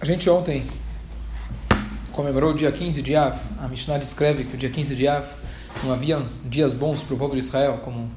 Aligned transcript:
A 0.00 0.04
gente 0.06 0.30
ontem 0.30 0.66
comemorou 2.10 2.52
o 2.52 2.54
dia 2.54 2.72
15 2.72 3.02
de 3.02 3.14
Av. 3.14 3.38
A 3.58 3.68
Mishnah 3.68 3.98
descreve 3.98 4.44
que 4.44 4.54
o 4.54 4.58
dia 4.58 4.70
15 4.70 4.94
de 4.94 5.06
Av 5.06 5.28
não 5.84 5.92
havia 5.92 6.24
dias 6.42 6.72
bons 6.72 7.02
para 7.02 7.14
o 7.14 7.18
povo 7.18 7.34
de 7.34 7.40
Israel, 7.40 7.78
como 7.84 8.10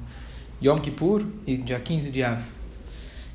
Yom 0.63 0.77
Kippur 0.77 1.25
e 1.45 1.57
dia 1.57 1.77
15 1.77 2.09
de 2.09 2.23
Av. 2.23 2.41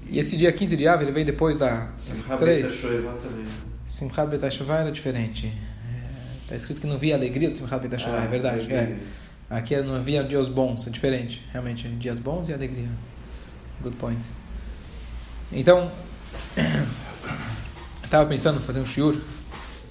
E 0.09 0.19
esse 0.19 0.35
dia 0.39 0.51
15 0.51 0.79
de 0.79 0.89
Av, 0.89 1.03
ele 1.03 1.13
vem 1.13 1.27
depois 1.27 1.59
da, 1.59 1.91
das 2.09 2.25
três... 2.39 2.83
Simchat 3.85 4.31
Betashuvah 4.31 4.79
era 4.79 4.93
diferente. 4.93 5.53
Está 6.43 6.55
é, 6.55 6.57
escrito 6.57 6.81
que 6.81 6.87
não 6.87 6.97
havia 6.97 7.17
alegria 7.17 7.51
de 7.51 7.57
Simchat 7.57 7.83
Betashuvah, 7.83 8.21
ah, 8.21 8.25
é 8.25 8.29
verdade. 8.29 8.73
É. 8.73 8.97
Aqui 9.51 9.77
não 9.83 9.95
havia 9.95 10.25
dias 10.25 10.49
bons, 10.49 10.87
é 10.87 10.91
diferente. 10.91 11.45
Realmente, 11.53 11.87
dias 11.87 12.19
bons 12.19 12.49
e 12.49 12.55
alegria. 12.55 12.89
Good 13.83 13.97
point. 13.97 14.25
Então, 15.53 15.91
estava 18.09 18.27
pensando 18.27 18.59
em 18.59 18.63
fazer 18.63 18.81
um 18.81 18.87
shiur. 18.87 19.17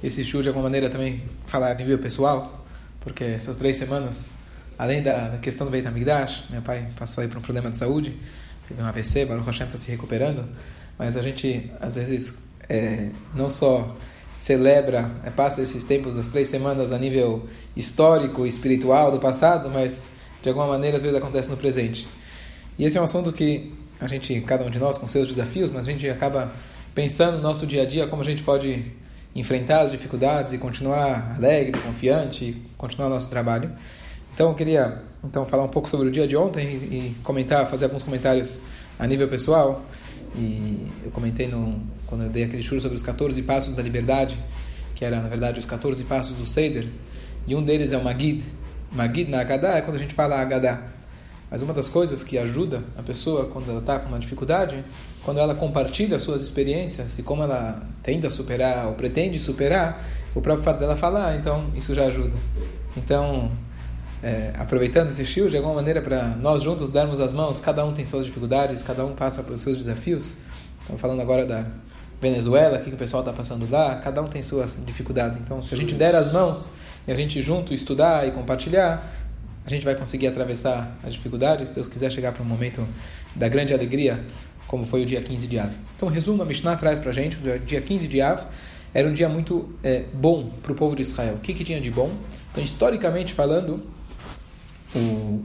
Esse 0.03 0.25
shiur, 0.25 0.41
de 0.41 0.49
alguma 0.49 0.63
maneira, 0.63 0.89
também 0.89 1.23
falar 1.45 1.71
a 1.71 1.75
nível 1.75 1.99
pessoal, 1.99 2.65
porque 2.99 3.23
essas 3.23 3.55
três 3.55 3.77
semanas, 3.77 4.31
além 4.77 5.03
da, 5.03 5.37
questão 5.39 5.65
do 5.67 5.71
Beit 5.71 5.87
HaMikdash, 5.87 6.45
meu 6.49 6.61
pai 6.61 6.87
passou 6.97 7.21
aí 7.21 7.27
por 7.27 7.37
um 7.37 7.41
problema 7.41 7.69
de 7.69 7.77
saúde, 7.77 8.17
teve 8.67 8.81
um 8.81 8.85
AVC, 8.85 9.25
Baruch 9.25 9.45
Hashem 9.45 9.67
está 9.67 9.77
se 9.77 9.89
recuperando, 9.91 10.47
mas 10.97 11.15
a 11.15 11.21
gente, 11.21 11.71
às 11.79 11.95
vezes, 11.95 12.47
é, 12.67 13.09
não 13.35 13.49
só 13.49 13.95
celebra, 14.33 15.11
é, 15.23 15.29
passa 15.29 15.61
esses 15.61 15.83
tempos 15.83 16.15
das 16.15 16.27
três 16.27 16.47
semanas 16.47 16.91
a 16.91 16.97
nível 16.97 17.47
histórico 17.75 18.45
e 18.45 18.49
espiritual 18.49 19.11
do 19.11 19.19
passado, 19.19 19.69
mas 19.69 20.09
de 20.41 20.49
alguma 20.49 20.67
maneira 20.67 20.97
às 20.97 21.03
vezes 21.03 21.17
acontece 21.17 21.49
no 21.49 21.57
presente. 21.57 22.07
E 22.79 22.83
esse 22.83 22.97
é 22.97 23.01
um 23.01 23.03
assunto 23.03 23.31
que 23.31 23.73
a 23.99 24.07
gente, 24.07 24.41
cada 24.41 24.65
um 24.65 24.69
de 24.69 24.79
nós 24.79 24.97
com 24.97 25.07
seus 25.07 25.27
desafios, 25.27 25.71
mas 25.71 25.87
a 25.87 25.91
gente 25.91 26.07
acaba 26.09 26.53
pensando 26.97 27.37
no 27.37 27.43
nosso 27.43 27.67
dia 27.67 27.83
a 27.83 27.85
dia 27.85 28.07
como 28.07 28.23
a 28.23 28.25
gente 28.25 28.41
pode 28.41 28.83
enfrentar 29.35 29.81
as 29.81 29.91
dificuldades 29.91 30.53
e 30.53 30.57
continuar 30.57 31.35
alegre, 31.37 31.79
confiante, 31.79 32.43
e 32.43 32.61
continuar 32.75 33.07
nosso 33.07 33.29
trabalho. 33.29 33.69
Então 34.33 34.49
eu 34.49 34.55
queria 34.55 35.03
então 35.23 35.45
falar 35.45 35.63
um 35.63 35.67
pouco 35.67 35.87
sobre 35.87 36.07
o 36.07 36.11
dia 36.11 36.27
de 36.27 36.35
ontem 36.35 36.65
e, 36.65 37.15
comentar, 37.21 37.67
fazer 37.67 37.85
alguns 37.85 38.01
comentários 38.01 38.57
a 38.97 39.05
nível 39.05 39.27
pessoal. 39.27 39.85
E 40.35 40.87
eu 41.05 41.11
comentei 41.11 41.47
no, 41.47 41.79
quando 42.07 42.23
eu 42.23 42.29
dei 42.29 42.45
aquele 42.45 42.63
churro 42.63 42.81
sobre 42.81 42.95
os 42.95 43.03
14 43.03 43.43
passos 43.43 43.75
da 43.75 43.83
liberdade, 43.83 44.35
que 44.95 45.05
era 45.05 45.21
na 45.21 45.29
verdade 45.29 45.59
os 45.59 45.67
14 45.67 46.03
passos 46.05 46.35
do 46.35 46.47
Seder, 46.47 46.87
e 47.45 47.53
um 47.53 47.61
deles 47.63 47.91
é 47.91 47.97
o 47.99 48.03
Magid. 48.03 48.43
Magid 48.91 49.29
na 49.29 49.41
Agadá 49.41 49.77
é 49.77 49.81
quando 49.81 49.97
a 49.97 49.99
gente 49.99 50.15
fala 50.15 50.41
Agadá. 50.41 50.81
Mas 51.49 51.61
uma 51.61 51.73
das 51.73 51.87
coisas 51.87 52.23
que 52.23 52.37
ajuda 52.37 52.83
a 52.97 53.01
pessoa 53.01 53.45
quando 53.45 53.69
ela 53.69 53.79
está 53.79 53.99
com 53.99 54.09
uma 54.09 54.19
dificuldade, 54.19 54.83
quando 55.23 55.39
ela 55.39 55.55
compartilha 55.55 56.19
suas 56.19 56.41
experiências 56.41 57.17
e 57.17 57.23
como 57.23 57.41
ela 57.41 57.81
tenta 58.03 58.29
superar 58.29 58.87
ou 58.87 58.93
pretende 58.93 59.39
superar, 59.39 60.05
o 60.35 60.41
próprio 60.41 60.63
fato 60.63 60.79
dela 60.79 60.95
falar, 60.95 61.35
então 61.37 61.71
isso 61.75 61.95
já 61.95 62.05
ajuda. 62.05 62.33
Então, 62.97 63.51
é, 64.21 64.51
aproveitando 64.57 65.07
esse 65.07 65.21
estilo, 65.21 65.49
de 65.49 65.55
alguma 65.55 65.75
maneira, 65.75 66.01
para 66.01 66.35
nós 66.35 66.63
juntos 66.63 66.91
darmos 66.91 67.19
as 67.19 67.31
mãos, 67.31 67.61
cada 67.61 67.85
um 67.85 67.93
tem 67.93 68.03
suas 68.03 68.25
dificuldades, 68.25 68.83
cada 68.83 69.05
um 69.05 69.13
passa 69.13 69.41
pelos 69.41 69.61
seus 69.61 69.77
desafios. 69.77 70.35
Estamos 70.81 71.01
falando 71.01 71.21
agora 71.21 71.45
da 71.45 71.65
Venezuela, 72.19 72.79
o 72.79 72.83
que 72.83 72.89
o 72.89 72.97
pessoal 72.97 73.21
está 73.21 73.31
passando 73.31 73.69
lá, 73.69 73.95
cada 73.97 74.21
um 74.21 74.25
tem 74.25 74.41
suas 74.41 74.83
dificuldades. 74.85 75.39
Então, 75.39 75.61
se 75.61 75.73
a 75.73 75.77
gente 75.77 75.93
der 75.93 76.15
as 76.15 76.31
mãos 76.31 76.71
e 77.07 77.11
a 77.11 77.15
gente 77.15 77.41
junto 77.41 77.73
estudar 77.73 78.27
e 78.27 78.31
compartilhar, 78.31 79.07
a 79.67 79.69
gente 79.69 79.83
vai 79.83 79.95
conseguir 79.95 80.27
atravessar 80.27 80.97
as 81.03 81.13
dificuldades, 81.13 81.69
se 81.69 81.75
Deus 81.75 81.87
quiser 81.87 82.09
chegar 82.09 82.31
para 82.31 82.41
um 82.41 82.45
momento 82.45 82.87
da 83.35 83.49
grande 83.49 83.73
alegria, 83.73 84.23
como 84.65 84.85
foi 84.85 85.03
o 85.03 85.05
dia 85.05 85.21
15 85.21 85.45
de 85.45 85.59
Av. 85.59 85.73
Então, 85.95 86.07
resumo, 86.07 86.41
a 86.41 86.45
Mishnah 86.45 86.77
traz 86.77 86.97
para 86.97 87.09
a 87.09 87.13
gente, 87.13 87.37
o 87.37 87.59
dia 87.59 87.81
15 87.81 88.07
de 88.07 88.21
Av 88.21 88.45
era 88.93 89.07
um 89.07 89.11
dia 89.11 89.27
muito 89.27 89.69
é, 89.83 90.05
bom 90.13 90.49
para 90.63 90.71
o 90.71 90.75
povo 90.75 90.95
de 90.95 91.01
Israel. 91.01 91.35
O 91.35 91.39
que, 91.39 91.53
que 91.53 91.65
tinha 91.65 91.81
de 91.81 91.91
bom? 91.91 92.11
Então, 92.49 92.63
historicamente 92.63 93.33
falando, 93.33 93.83
o, 94.95 95.43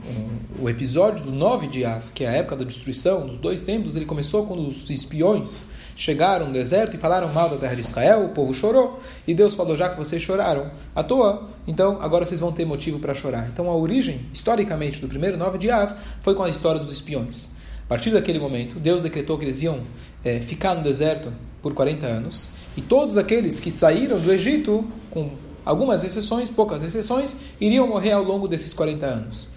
o, 0.61 0.69
episódio 0.69 1.25
do 1.25 1.31
9 1.31 1.67
de 1.67 1.83
Av, 1.83 2.11
que 2.13 2.23
é 2.23 2.29
a 2.29 2.31
época 2.31 2.55
da 2.55 2.63
destruição 2.63 3.27
dos 3.27 3.37
dois 3.37 3.61
templos, 3.63 3.95
ele 3.95 4.05
começou 4.05 4.45
quando 4.45 4.67
os 4.67 4.89
espiões 4.89 5.63
chegaram 5.95 6.47
no 6.47 6.53
deserto 6.53 6.95
e 6.95 6.99
falaram 6.99 7.31
mal 7.31 7.49
da 7.49 7.57
terra 7.57 7.75
de 7.75 7.81
Israel, 7.81 8.25
o 8.25 8.29
povo 8.29 8.53
chorou, 8.53 8.99
e 9.27 9.33
Deus 9.33 9.53
falou: 9.53 9.75
já 9.75 9.89
que 9.89 9.97
vocês 9.97 10.21
choraram 10.21 10.71
à 10.95 11.03
toa, 11.03 11.49
então 11.67 12.01
agora 12.01 12.25
vocês 12.25 12.39
vão 12.39 12.51
ter 12.51 12.65
motivo 12.65 12.99
para 12.99 13.13
chorar. 13.13 13.49
Então 13.51 13.69
a 13.69 13.75
origem, 13.75 14.25
historicamente, 14.33 15.01
do 15.01 15.07
primeiro 15.07 15.37
9 15.37 15.57
de 15.57 15.69
Av 15.69 15.93
foi 16.21 16.33
com 16.35 16.43
a 16.43 16.49
história 16.49 16.79
dos 16.79 16.93
espiões. 16.93 17.49
A 17.83 17.87
partir 17.87 18.11
daquele 18.11 18.39
momento, 18.39 18.79
Deus 18.79 19.01
decretou 19.01 19.37
que 19.37 19.43
eles 19.43 19.61
iam 19.61 19.81
é, 20.23 20.39
ficar 20.39 20.73
no 20.73 20.83
deserto 20.83 21.33
por 21.61 21.73
40 21.73 22.05
anos, 22.05 22.47
e 22.75 22.81
todos 22.81 23.17
aqueles 23.17 23.59
que 23.59 23.69
saíram 23.69 24.19
do 24.19 24.31
Egito, 24.31 24.87
com 25.11 25.29
algumas 25.65 26.03
exceções, 26.03 26.49
poucas 26.49 26.83
exceções, 26.83 27.35
iriam 27.59 27.87
morrer 27.87 28.11
ao 28.11 28.23
longo 28.23 28.47
desses 28.47 28.73
40 28.73 29.05
anos. 29.05 29.49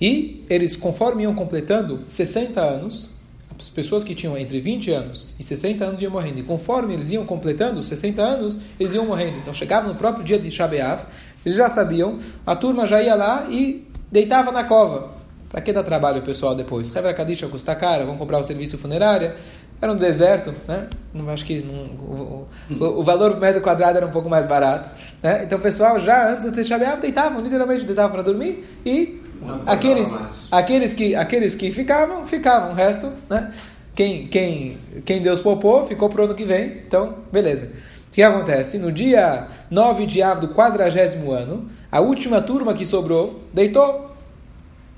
E 0.00 0.44
eles, 0.48 0.74
conforme 0.74 1.24
iam 1.24 1.34
completando 1.34 2.00
60 2.04 2.60
anos, 2.60 3.20
as 3.58 3.68
pessoas 3.68 4.02
que 4.02 4.14
tinham 4.14 4.38
entre 4.38 4.58
20 4.58 4.90
anos 4.90 5.26
e 5.38 5.44
60 5.44 5.84
anos 5.84 6.02
iam 6.02 6.10
morrendo. 6.10 6.40
E 6.40 6.42
conforme 6.42 6.94
eles 6.94 7.10
iam 7.10 7.26
completando 7.26 7.84
60 7.84 8.22
anos, 8.22 8.58
eles 8.78 8.94
iam 8.94 9.04
morrendo. 9.04 9.38
Então 9.38 9.52
chegava 9.52 9.86
no 9.86 9.94
próprio 9.94 10.24
dia 10.24 10.38
de 10.38 10.50
Shabeav, 10.50 11.04
eles 11.44 11.58
já 11.58 11.68
sabiam, 11.68 12.18
a 12.46 12.56
turma 12.56 12.86
já 12.86 13.02
ia 13.02 13.14
lá 13.14 13.46
e 13.50 13.86
deitava 14.10 14.50
na 14.50 14.64
cova. 14.64 15.20
Para 15.50 15.60
que 15.60 15.72
dar 15.72 15.82
trabalho 15.82 16.20
o 16.20 16.22
pessoal 16.22 16.54
depois? 16.54 16.90
Revra 16.90 17.12
Kadisha 17.12 17.48
custa 17.48 17.74
cara, 17.74 18.06
vão 18.06 18.16
comprar 18.16 18.38
o 18.38 18.44
serviço 18.44 18.78
funerário. 18.78 19.32
Era 19.80 19.92
um 19.92 19.96
deserto, 19.96 20.54
né? 20.68 20.88
Não 21.12 21.28
acho 21.30 21.44
que 21.44 21.60
não, 21.60 21.74
o, 21.74 22.48
o, 22.70 22.84
o, 23.00 23.02
valor 23.02 23.32
por 23.32 23.40
metro 23.40 23.62
quadrado 23.62 23.96
era 23.96 24.06
um 24.06 24.10
pouco 24.10 24.28
mais 24.28 24.44
barato, 24.44 24.90
né? 25.22 25.42
Então 25.44 25.58
o 25.58 25.60
pessoal 25.60 25.98
já 25.98 26.30
antes 26.30 26.52
de 26.52 26.64
Shabeav 26.64 27.00
deitavam, 27.00 27.40
literalmente 27.40 27.84
deitavam 27.84 28.12
para 28.12 28.22
dormir 28.22 28.64
e 28.84 29.22
aqueles, 29.66 30.20
aqueles, 30.50 30.94
que, 30.94 31.14
aqueles 31.14 31.54
que 31.54 31.70
ficavam, 31.70 32.26
ficavam. 32.26 32.72
O 32.72 32.74
resto, 32.74 33.10
né? 33.28 33.52
Quem, 33.94 34.26
quem, 34.28 34.78
quem 35.04 35.22
Deus 35.22 35.40
poupou, 35.40 35.86
ficou 35.86 36.08
para 36.08 36.22
o 36.22 36.24
ano 36.24 36.34
que 36.34 36.44
vem. 36.44 36.82
Então, 36.86 37.16
beleza. 37.32 37.66
O 38.08 38.12
que 38.12 38.22
acontece? 38.22 38.78
No 38.78 38.92
dia 38.92 39.48
9 39.70 40.06
de 40.06 40.22
Av 40.22 40.40
do 40.40 40.48
quadragésimo 40.48 41.32
ano, 41.32 41.70
a 41.90 42.00
última 42.00 42.40
turma 42.40 42.74
que 42.74 42.84
sobrou 42.84 43.40
deitou. 43.52 44.10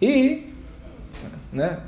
E 0.00 0.52
né, 1.52 1.78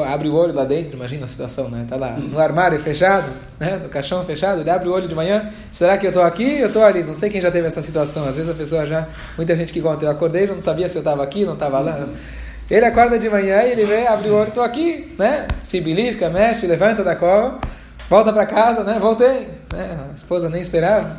abre 0.00 0.28
o 0.28 0.34
olho 0.34 0.54
lá 0.54 0.64
dentro, 0.64 0.96
imagina 0.96 1.26
a 1.26 1.28
situação, 1.28 1.68
né? 1.68 1.84
Tá 1.88 1.96
lá 1.96 2.12
no 2.12 2.38
armário 2.38 2.80
fechado, 2.80 3.30
né? 3.58 3.80
No 3.82 3.88
caixão 3.88 4.24
fechado, 4.24 4.60
ele 4.60 4.70
abre 4.70 4.88
o 4.88 4.92
olho 4.92 5.06
de 5.06 5.14
manhã, 5.14 5.50
será 5.70 5.98
que 5.98 6.06
eu 6.06 6.10
estou 6.10 6.22
aqui? 6.22 6.58
Eu 6.58 6.68
estou 6.68 6.82
ali. 6.82 7.02
Não 7.02 7.14
sei 7.14 7.28
quem 7.28 7.40
já 7.40 7.50
teve 7.50 7.66
essa 7.66 7.82
situação. 7.82 8.26
Às 8.26 8.36
vezes 8.36 8.50
a 8.50 8.54
pessoa 8.54 8.86
já, 8.86 9.08
muita 9.36 9.54
gente 9.56 9.72
que 9.72 9.80
conta, 9.80 10.04
eu 10.04 10.10
acordei, 10.10 10.46
não 10.46 10.60
sabia 10.60 10.88
se 10.88 10.96
eu 10.96 11.00
estava 11.00 11.22
aqui, 11.22 11.44
não 11.44 11.54
estava 11.54 11.80
lá. 11.80 12.08
Ele 12.70 12.84
acorda 12.86 13.18
de 13.18 13.28
manhã 13.28 13.62
e 13.64 13.72
ele 13.72 13.84
vê, 13.84 14.06
abre 14.06 14.28
o 14.30 14.34
olho, 14.34 14.48
estou 14.48 14.62
aqui, 14.62 15.14
né? 15.18 15.46
Se 15.60 15.80
belisca, 15.80 16.30
mexe, 16.30 16.66
levanta 16.66 17.04
da 17.04 17.14
cova, 17.14 17.58
volta 18.08 18.32
para 18.32 18.46
casa, 18.46 18.82
né? 18.84 18.98
Voltei, 18.98 19.48
né? 19.72 19.98
A 20.10 20.14
esposa 20.14 20.48
nem 20.48 20.62
esperava. 20.62 21.18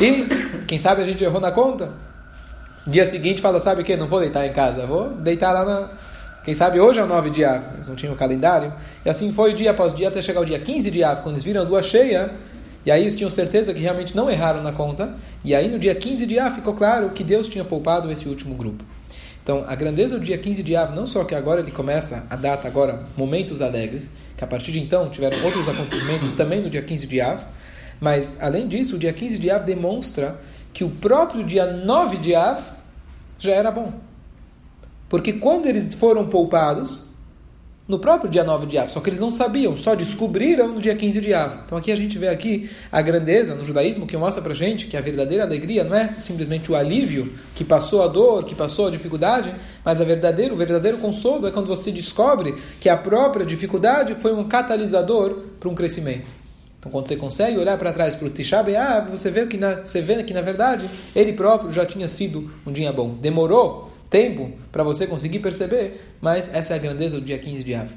E 0.00 0.26
quem 0.66 0.78
sabe 0.78 1.02
a 1.02 1.04
gente 1.04 1.24
errou 1.24 1.40
na 1.40 1.50
conta. 1.50 1.90
Dia 2.86 3.06
seguinte 3.06 3.40
fala, 3.40 3.60
sabe 3.60 3.82
o 3.82 3.84
que? 3.84 3.96
Não 3.96 4.08
vou 4.08 4.20
deitar 4.20 4.44
em 4.44 4.52
casa, 4.52 4.86
vou 4.86 5.10
deitar 5.10 5.52
lá 5.52 5.64
na 5.64 5.88
quem 6.44 6.54
sabe 6.54 6.80
hoje 6.80 6.98
é 6.98 7.04
o 7.04 7.06
9 7.06 7.30
de 7.30 7.44
Av, 7.44 7.62
eles 7.74 7.86
não 7.86 7.94
tinham 7.94 8.14
o 8.14 8.16
calendário. 8.16 8.72
E 9.04 9.08
assim 9.08 9.32
foi 9.32 9.54
dia 9.54 9.70
após 9.70 9.94
dia 9.94 10.08
até 10.08 10.20
chegar 10.20 10.40
o 10.40 10.44
dia 10.44 10.58
15 10.58 10.90
de 10.90 11.04
Av, 11.04 11.22
quando 11.22 11.36
eles 11.36 11.44
viram 11.44 11.60
a 11.60 11.64
lua 11.64 11.82
cheia. 11.82 12.32
E 12.84 12.90
aí 12.90 13.02
eles 13.02 13.14
tinham 13.14 13.30
certeza 13.30 13.72
que 13.72 13.80
realmente 13.80 14.16
não 14.16 14.28
erraram 14.28 14.60
na 14.60 14.72
conta. 14.72 15.14
E 15.44 15.54
aí 15.54 15.68
no 15.68 15.78
dia 15.78 15.94
15 15.94 16.26
de 16.26 16.38
Av 16.38 16.52
ficou 16.52 16.74
claro 16.74 17.10
que 17.10 17.22
Deus 17.22 17.48
tinha 17.48 17.64
poupado 17.64 18.10
esse 18.10 18.28
último 18.28 18.56
grupo. 18.56 18.84
Então, 19.42 19.64
a 19.66 19.74
grandeza 19.74 20.18
do 20.18 20.24
dia 20.24 20.38
15 20.38 20.62
de 20.62 20.76
Av, 20.76 20.94
não 20.94 21.04
só 21.04 21.24
que 21.24 21.34
agora 21.34 21.60
ele 21.60 21.72
começa 21.72 22.26
a 22.30 22.36
data 22.36 22.68
agora 22.68 23.06
momentos 23.16 23.60
alegres, 23.60 24.10
que 24.36 24.44
a 24.44 24.46
partir 24.46 24.70
de 24.70 24.80
então 24.80 25.10
tiveram 25.10 25.42
outros 25.44 25.68
acontecimentos 25.68 26.32
também 26.32 26.60
no 26.60 26.70
dia 26.70 26.82
15 26.82 27.06
de 27.08 27.20
Av, 27.20 27.44
mas 28.00 28.36
além 28.40 28.68
disso, 28.68 28.96
o 28.96 28.98
dia 28.98 29.12
15 29.12 29.38
de 29.38 29.50
Av 29.50 29.64
demonstra 29.64 30.40
que 30.72 30.84
o 30.84 30.90
próprio 30.90 31.44
dia 31.44 31.66
9 31.66 32.16
de 32.18 32.34
Av 32.34 32.60
já 33.38 33.52
era 33.52 33.70
bom. 33.70 33.92
Porque 35.12 35.34
quando 35.34 35.66
eles 35.66 35.92
foram 35.92 36.26
poupados, 36.26 37.08
no 37.86 37.98
próprio 37.98 38.30
dia 38.30 38.42
9 38.42 38.64
de 38.64 38.78
Av, 38.78 38.88
só 38.88 38.98
que 38.98 39.10
eles 39.10 39.20
não 39.20 39.30
sabiam, 39.30 39.76
só 39.76 39.94
descobriram 39.94 40.68
no 40.68 40.80
dia 40.80 40.96
15 40.96 41.20
de 41.20 41.34
Av. 41.34 41.58
Então 41.66 41.76
aqui 41.76 41.92
a 41.92 41.96
gente 41.96 42.16
vê 42.16 42.28
aqui 42.28 42.70
a 42.90 43.02
grandeza 43.02 43.54
no 43.54 43.62
judaísmo 43.62 44.06
que 44.06 44.16
mostra 44.16 44.40
pra 44.40 44.54
gente 44.54 44.86
que 44.86 44.96
a 44.96 45.02
verdadeira 45.02 45.44
alegria 45.44 45.84
não 45.84 45.94
é 45.94 46.14
simplesmente 46.16 46.72
o 46.72 46.74
alívio 46.74 47.30
que 47.54 47.62
passou 47.62 48.02
a 48.02 48.06
dor, 48.06 48.44
que 48.44 48.54
passou 48.54 48.86
a 48.86 48.90
dificuldade, 48.90 49.54
mas 49.84 50.00
a 50.00 50.04
verdadeiro, 50.04 50.54
o 50.54 50.56
verdadeiro 50.56 50.96
consolo 50.96 51.46
é 51.46 51.50
quando 51.50 51.66
você 51.66 51.92
descobre 51.92 52.54
que 52.80 52.88
a 52.88 52.96
própria 52.96 53.44
dificuldade 53.44 54.14
foi 54.14 54.32
um 54.32 54.44
catalisador 54.44 55.40
para 55.60 55.68
um 55.68 55.74
crescimento. 55.74 56.32
Então, 56.80 56.90
quando 56.90 57.06
você 57.06 57.16
consegue 57.16 57.58
olhar 57.58 57.76
para 57.76 57.92
trás 57.92 58.14
para 58.14 58.26
o 58.26 58.30
Tisha 58.30 58.62
B'Av, 58.62 59.10
você 59.10 59.30
vê 59.30 59.44
que 59.44 59.58
na, 59.58 59.74
você 59.84 60.00
vê 60.00 60.22
que 60.24 60.32
na 60.32 60.40
verdade 60.40 60.88
ele 61.14 61.34
próprio 61.34 61.70
já 61.70 61.84
tinha 61.84 62.08
sido 62.08 62.50
um 62.66 62.72
dia 62.72 62.90
bom. 62.90 63.10
Demorou 63.10 63.91
tempo 64.12 64.52
para 64.70 64.84
você 64.84 65.06
conseguir 65.06 65.40
perceber, 65.40 66.14
mas 66.20 66.52
essa 66.54 66.74
é 66.74 66.76
a 66.76 66.78
grandeza 66.78 67.18
do 67.18 67.24
dia 67.24 67.38
15 67.38 67.64
de 67.64 67.74
Av. 67.74 67.88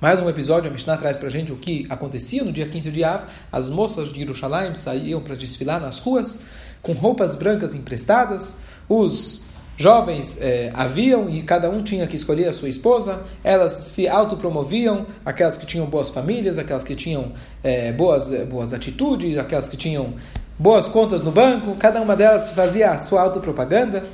Mais 0.00 0.20
um 0.20 0.28
episódio, 0.28 0.68
a 0.68 0.72
Mishnah 0.72 0.98
traz 0.98 1.16
para 1.16 1.30
gente 1.30 1.50
o 1.50 1.56
que 1.56 1.86
acontecia 1.88 2.44
no 2.44 2.52
dia 2.52 2.68
15 2.68 2.90
de 2.90 3.02
Av. 3.02 3.24
As 3.50 3.70
moças 3.70 4.12
de 4.12 4.20
Jerusalém 4.20 4.74
saíam 4.74 5.22
para 5.22 5.34
desfilar 5.34 5.80
nas 5.80 5.98
ruas 5.98 6.44
com 6.82 6.92
roupas 6.92 7.34
brancas 7.34 7.74
emprestadas. 7.74 8.58
Os 8.86 9.44
jovens 9.78 10.38
eh, 10.42 10.70
haviam 10.74 11.30
e 11.30 11.42
cada 11.42 11.70
um 11.70 11.82
tinha 11.82 12.06
que 12.06 12.16
escolher 12.16 12.48
a 12.48 12.52
sua 12.52 12.68
esposa. 12.68 13.24
Elas 13.42 13.72
se 13.72 14.06
autopromoviam, 14.06 15.06
aquelas 15.24 15.56
que 15.56 15.64
tinham 15.64 15.86
boas 15.86 16.10
famílias, 16.10 16.58
aquelas 16.58 16.84
que 16.84 16.94
tinham 16.94 17.32
eh, 17.62 17.90
boas, 17.92 18.30
boas 18.50 18.74
atitudes, 18.74 19.38
aquelas 19.38 19.70
que 19.70 19.76
tinham 19.78 20.14
boas 20.58 20.86
contas 20.86 21.22
no 21.22 21.30
banco. 21.30 21.74
Cada 21.76 22.02
uma 22.02 22.14
delas 22.14 22.50
fazia 22.50 22.90
a 22.90 23.00
sua 23.00 23.22
autopropaganda. 23.22 24.04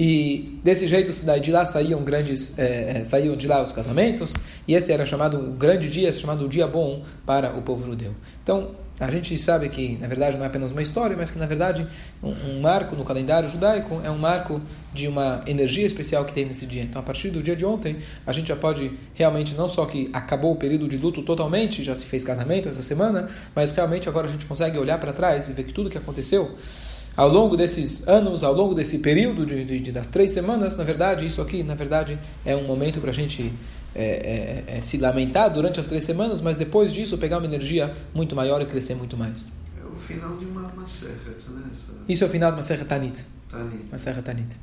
E 0.00 0.60
desse 0.62 0.86
jeito 0.86 1.10
de 1.40 1.50
lá 1.50 1.66
saíam 1.66 2.04
grandes, 2.04 2.56
é, 2.56 3.02
saíam 3.02 3.36
de 3.36 3.48
lá 3.48 3.60
os 3.60 3.72
casamentos, 3.72 4.32
e 4.68 4.72
esse 4.72 4.92
era 4.92 5.04
chamado 5.04 5.40
o 5.40 5.52
grande 5.54 5.90
dia, 5.90 6.12
chamado 6.12 6.44
o 6.44 6.48
dia 6.48 6.68
bom 6.68 7.02
para 7.26 7.52
o 7.58 7.62
povo 7.62 7.84
judeu. 7.84 8.14
Então, 8.40 8.70
a 9.00 9.10
gente 9.10 9.36
sabe 9.36 9.68
que, 9.68 9.98
na 10.00 10.06
verdade, 10.06 10.36
não 10.36 10.44
é 10.44 10.46
apenas 10.46 10.70
uma 10.70 10.82
história, 10.82 11.16
mas 11.16 11.32
que, 11.32 11.38
na 11.38 11.46
verdade, 11.46 11.84
um, 12.22 12.30
um, 12.30 12.60
marco 12.60 12.94
no 12.94 13.04
calendário 13.04 13.50
judaico 13.50 14.00
é 14.04 14.10
um 14.10 14.18
marco 14.18 14.60
de 14.94 15.08
uma 15.08 15.42
energia 15.48 15.84
especial 15.84 16.24
que 16.24 16.32
tem 16.32 16.44
nesse 16.44 16.64
dia. 16.64 16.84
Então, 16.84 17.00
a 17.00 17.04
partir 17.04 17.30
do 17.30 17.42
dia 17.42 17.56
de 17.56 17.64
ontem, 17.64 17.96
a 18.24 18.32
gente 18.32 18.46
já 18.46 18.56
pode 18.56 18.92
realmente, 19.14 19.56
não 19.56 19.68
só 19.68 19.84
que 19.84 20.10
acabou 20.12 20.52
o 20.52 20.56
período 20.56 20.86
de 20.86 20.96
luto 20.96 21.22
totalmente, 21.22 21.82
já 21.82 21.96
se 21.96 22.04
fez 22.04 22.22
casamento 22.22 22.68
essa 22.68 22.84
semana, 22.84 23.28
mas 23.52 23.72
realmente 23.72 24.08
agora 24.08 24.28
a 24.28 24.30
gente 24.30 24.46
consegue 24.46 24.78
olhar 24.78 24.98
para 24.98 25.12
trás 25.12 25.48
e 25.48 25.52
ver 25.52 25.64
que 25.64 25.72
tudo 25.72 25.90
que 25.90 25.98
aconteceu 25.98 26.56
ao 27.18 27.28
longo 27.28 27.56
desses 27.56 28.06
anos, 28.06 28.44
ao 28.44 28.54
longo 28.54 28.76
desse 28.76 29.00
período 29.00 29.44
de, 29.44 29.64
de, 29.64 29.90
das 29.90 30.06
três 30.06 30.30
semanas, 30.30 30.76
na 30.76 30.84
verdade, 30.84 31.26
isso 31.26 31.42
aqui, 31.42 31.64
na 31.64 31.74
verdade, 31.74 32.16
é 32.46 32.54
um 32.54 32.62
momento 32.62 33.00
para 33.00 33.10
a 33.10 33.12
gente 33.12 33.52
é, 33.92 34.64
é, 34.68 34.76
é, 34.76 34.80
se 34.80 34.98
lamentar 34.98 35.52
durante 35.52 35.80
as 35.80 35.88
três 35.88 36.04
semanas, 36.04 36.40
mas 36.40 36.54
depois 36.54 36.94
disso 36.94 37.18
pegar 37.18 37.38
uma 37.38 37.46
energia 37.46 37.92
muito 38.14 38.36
maior 38.36 38.62
e 38.62 38.66
crescer 38.66 38.94
muito 38.94 39.16
mais. 39.16 39.48
É 39.76 39.84
o 39.84 39.96
final 39.96 40.36
de 40.36 40.44
uma 40.44 40.62
Maserhet, 40.62 41.50
né? 41.50 41.64
Isso 42.08 42.22
é 42.22 42.26
o 42.28 42.30
final 42.30 42.50
de 42.50 42.54
uma 42.54 42.58
Maserhet 42.58 42.86
Tanit. 42.86 43.24
Tanit. 43.50 43.84
Maserhet 43.90 44.22
Tanit. 44.22 44.60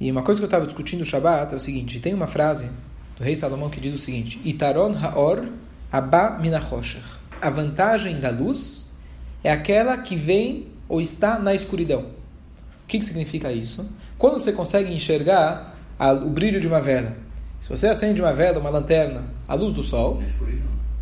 E 0.00 0.10
uma 0.10 0.22
coisa 0.22 0.40
que 0.40 0.44
eu 0.44 0.48
estava 0.48 0.66
discutindo 0.66 0.98
no 1.00 1.06
Shabbat 1.06 1.54
é 1.54 1.56
o 1.56 1.60
seguinte, 1.60 2.00
tem 2.00 2.14
uma 2.14 2.26
frase 2.26 2.68
do 3.16 3.22
rei 3.22 3.36
Salomão 3.36 3.70
que 3.70 3.78
diz 3.78 3.94
o 3.94 3.98
seguinte, 3.98 4.40
Itaron 4.44 4.96
haor 4.96 5.48
abba 5.92 6.36
minachosher. 6.40 7.04
A 7.40 7.48
vantagem 7.48 8.18
da 8.18 8.30
luz 8.30 8.98
é 9.44 9.52
aquela 9.52 9.96
que 9.96 10.16
vem 10.16 10.76
ou 10.88 11.00
está 11.00 11.38
na 11.38 11.54
escuridão. 11.54 12.00
O 12.02 12.86
que, 12.88 12.98
que 12.98 13.04
significa 13.04 13.52
isso? 13.52 13.88
Quando 14.16 14.38
você 14.38 14.52
consegue 14.52 14.92
enxergar 14.92 15.76
a, 15.98 16.12
o 16.12 16.30
brilho 16.30 16.60
de 16.60 16.66
uma 16.66 16.80
vela, 16.80 17.16
se 17.60 17.68
você 17.68 17.88
acende 17.88 18.20
uma 18.20 18.32
vela, 18.32 18.58
uma 18.58 18.70
lanterna, 18.70 19.24
a 19.46 19.54
luz 19.54 19.72
do 19.72 19.82
sol, 19.82 20.22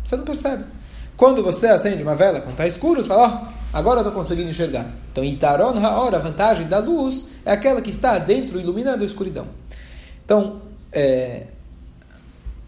você 0.03 0.15
não 0.15 0.23
percebe. 0.23 0.65
Quando 1.15 1.41
você 1.41 1.67
acende 1.67 2.03
uma 2.03 2.15
vela 2.15 2.39
quando 2.39 2.51
está 2.51 2.67
escuro, 2.67 3.01
você 3.01 3.09
fala, 3.09 3.51
oh, 3.51 3.77
agora 3.77 3.99
eu 3.99 4.03
estou 4.03 4.13
conseguindo 4.13 4.49
enxergar. 4.49 4.91
Então, 5.11 5.23
Itaron 5.23 5.77
Haor, 5.83 6.13
a 6.13 6.19
vantagem 6.19 6.67
da 6.67 6.77
luz, 6.77 7.31
é 7.43 7.51
aquela 7.51 7.81
que 7.81 7.89
está 7.89 8.19
dentro, 8.19 8.59
iluminando 8.59 9.01
a 9.01 9.05
escuridão. 9.05 9.47
Então, 10.23 10.61
é, 10.91 11.47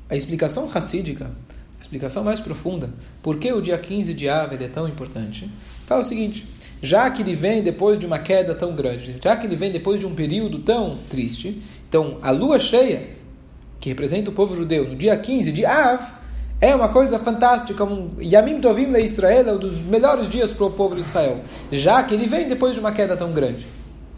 a 0.09 0.15
explicação 0.15 0.67
racídica, 0.67 1.25
a 1.25 1.81
explicação 1.81 2.23
mais 2.23 2.39
profunda, 2.39 2.89
por 3.21 3.37
que 3.37 3.53
o 3.53 3.61
dia 3.61 3.77
15 3.77 4.13
de 4.15 4.27
Ave 4.27 4.63
é 4.63 4.67
tão 4.67 4.87
importante, 4.87 5.49
fala 5.89 6.01
o 6.01 6.03
seguinte: 6.03 6.47
já 6.81 7.09
que 7.09 7.23
ele 7.23 7.35
vem 7.35 7.63
depois 7.63 7.97
de 7.97 8.05
uma 8.05 8.19
queda 8.19 8.53
tão 8.53 8.75
grande, 8.75 9.15
já 9.21 9.35
que 9.35 9.47
ele 9.47 9.55
vem 9.55 9.71
depois 9.71 9.99
de 9.99 10.05
um 10.05 10.13
período 10.13 10.59
tão 10.59 10.99
triste, 11.09 11.61
então 11.89 12.19
a 12.21 12.29
lua 12.29 12.59
cheia, 12.59 13.07
que 13.79 13.89
representa 13.89 14.29
o 14.29 14.33
povo 14.33 14.55
judeu, 14.55 14.87
no 14.87 14.95
dia 14.95 15.17
15 15.17 15.51
de 15.51 15.65
Av, 15.65 16.13
é 16.61 16.75
uma 16.75 16.89
coisa 16.89 17.17
fantástica, 17.17 17.83
um 17.83 18.11
Yamim 18.21 18.61
Tovim 18.61 18.91
de 18.91 19.01
Israel, 19.01 19.49
é 19.49 19.53
um 19.53 19.57
dos 19.57 19.79
melhores 19.79 20.29
dias 20.29 20.51
para 20.51 20.65
o 20.65 20.71
povo 20.71 20.93
de 20.93 21.01
Israel, 21.01 21.41
já 21.71 22.03
que 22.03 22.13
ele 22.13 22.27
vem 22.27 22.47
depois 22.47 22.75
de 22.75 22.79
uma 22.79 22.91
queda 22.91 23.17
tão 23.17 23.33
grande. 23.33 23.65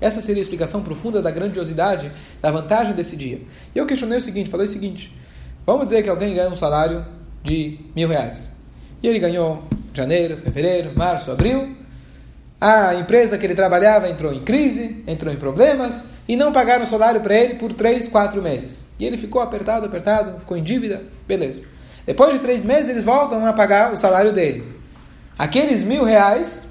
Essa 0.02 0.20
seria 0.20 0.42
a 0.42 0.44
explicação 0.44 0.84
profunda 0.84 1.22
da 1.22 1.32
grandiosidade, 1.32 2.12
da 2.42 2.52
vantagem 2.52 2.94
desse 2.94 3.16
dia. 3.16 3.40
E 3.74 3.78
eu 3.78 3.86
questionei 3.86 4.18
o 4.18 4.22
seguinte, 4.22 4.50
falei 4.50 4.66
o 4.66 4.70
seguinte, 4.70 5.16
vamos 5.66 5.86
dizer 5.86 6.04
que 6.04 6.10
alguém 6.10 6.34
ganha 6.34 6.50
um 6.50 6.56
salário 6.56 7.06
de 7.44 7.78
mil 7.96 8.10
reais. 8.10 8.52
E 9.02 9.08
ele 9.08 9.20
ganhou 9.20 9.64
janeiro, 9.94 10.38
fevereiro, 10.38 10.92
março, 10.96 11.32
abril, 11.32 11.76
a 12.62 12.94
empresa 12.94 13.40
que 13.40 13.46
ele 13.46 13.56
trabalhava 13.56 14.08
entrou 14.08 14.32
em 14.32 14.44
crise, 14.44 15.04
entrou 15.08 15.34
em 15.34 15.36
problemas 15.36 16.12
e 16.28 16.36
não 16.36 16.52
pagaram 16.52 16.84
o 16.84 16.88
salário 16.88 17.20
para 17.20 17.34
ele 17.34 17.56
por 17.56 17.74
três, 17.74 18.08
quatro 18.08 18.40
meses. 18.40 18.86
E 19.00 19.06
ele 19.06 19.18
ficou 19.18 19.42
apertado, 19.42 19.84
apertado, 19.88 20.40
ficou 20.40 20.56
em 20.56 20.62
dívida, 20.62 21.02
beleza. 21.28 21.64
Depois 22.06 22.32
de 22.34 22.40
três 22.40 22.64
meses 22.64 22.90
eles 22.90 23.02
voltam 23.02 23.44
a 23.48 23.52
pagar 23.52 23.92
o 23.92 23.98
salário 23.98 24.32
dele. 24.32 24.64
Aqueles 25.40 25.82
mil 25.82 26.04
reais, 26.04 26.70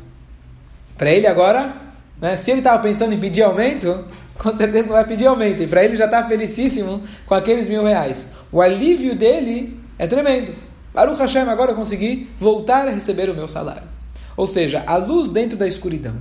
para 0.97 1.11
ele 1.11 1.27
agora, 1.27 1.75
né, 2.21 2.37
se 2.37 2.53
ele 2.53 2.61
estava 2.61 2.81
pensando 2.81 3.13
em 3.13 3.19
pedir 3.19 3.43
aumento, 3.43 4.05
com 4.39 4.57
certeza 4.57 4.87
não 4.87 4.95
vai 4.95 5.05
pedir 5.05 5.27
aumento. 5.27 5.61
E 5.61 5.67
para 5.67 5.85
ele 5.85 5.97
já 5.97 6.05
está 6.05 6.23
felicíssimo 6.23 7.03
com 7.27 7.35
aqueles 7.35 7.67
mil 7.67 7.83
reais. 7.83 8.27
O 8.53 8.63
alívio 8.63 9.17
dele 9.17 9.77
é 9.99 10.07
tremendo. 10.07 10.55
Baruch 10.93 11.19
Hashem, 11.21 11.43
agora 11.43 11.73
eu 11.73 11.77
consegui 11.77 12.29
voltar 12.37 12.89
a 12.89 12.91
receber 12.91 13.31
o 13.31 13.35
meu 13.35 13.49
salário. 13.49 13.89
Ou 14.37 14.47
seja, 14.47 14.83
a 14.87 14.97
luz 14.97 15.29
dentro 15.29 15.57
da 15.57 15.69
escuridão. 15.69 16.17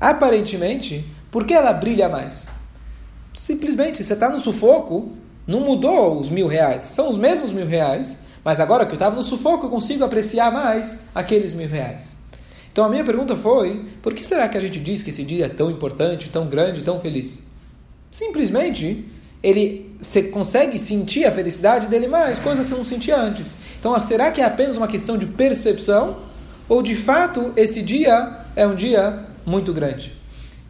Aparentemente, 0.00 1.04
por 1.30 1.44
que 1.44 1.54
ela 1.54 1.72
brilha 1.72 2.08
mais? 2.08 2.48
Simplesmente, 3.38 4.02
você 4.02 4.14
está 4.14 4.28
no 4.28 4.38
sufoco, 4.38 5.12
não 5.46 5.60
mudou 5.60 6.18
os 6.18 6.28
mil 6.28 6.46
reais. 6.46 6.84
São 6.84 7.08
os 7.08 7.16
mesmos 7.16 7.52
mil 7.52 7.66
reais, 7.66 8.18
mas 8.44 8.58
agora 8.58 8.84
que 8.84 8.92
eu 8.92 8.96
estava 8.96 9.14
no 9.14 9.22
sufoco, 9.22 9.66
eu 9.66 9.70
consigo 9.70 10.04
apreciar 10.04 10.50
mais 10.50 11.08
aqueles 11.14 11.54
mil 11.54 11.68
reais. 11.68 12.16
Então 12.72 12.84
a 12.84 12.88
minha 12.88 13.04
pergunta 13.04 13.36
foi: 13.36 13.84
por 14.02 14.14
que 14.14 14.26
será 14.26 14.48
que 14.48 14.56
a 14.56 14.60
gente 14.60 14.80
diz 14.80 15.02
que 15.02 15.10
esse 15.10 15.22
dia 15.22 15.46
é 15.46 15.48
tão 15.48 15.70
importante, 15.70 16.28
tão 16.30 16.46
grande, 16.46 16.82
tão 16.82 16.98
feliz? 16.98 17.42
Simplesmente 18.10 19.06
ele 19.42 19.90
você 20.00 20.22
consegue 20.22 20.78
sentir 20.78 21.26
a 21.26 21.32
felicidade 21.32 21.86
dele 21.88 22.08
mais, 22.08 22.38
coisa 22.38 22.62
que 22.62 22.70
você 22.70 22.74
não 22.74 22.84
sentia 22.84 23.18
antes. 23.18 23.56
Então 23.78 23.98
será 24.00 24.30
que 24.30 24.40
é 24.40 24.44
apenas 24.44 24.76
uma 24.76 24.88
questão 24.88 25.18
de 25.18 25.26
percepção? 25.26 26.30
ou 26.70 26.80
de 26.82 26.94
fato 26.94 27.52
esse 27.56 27.82
dia 27.82 28.38
é 28.54 28.64
um 28.64 28.76
dia 28.76 29.24
muito 29.44 29.72
grande. 29.72 30.16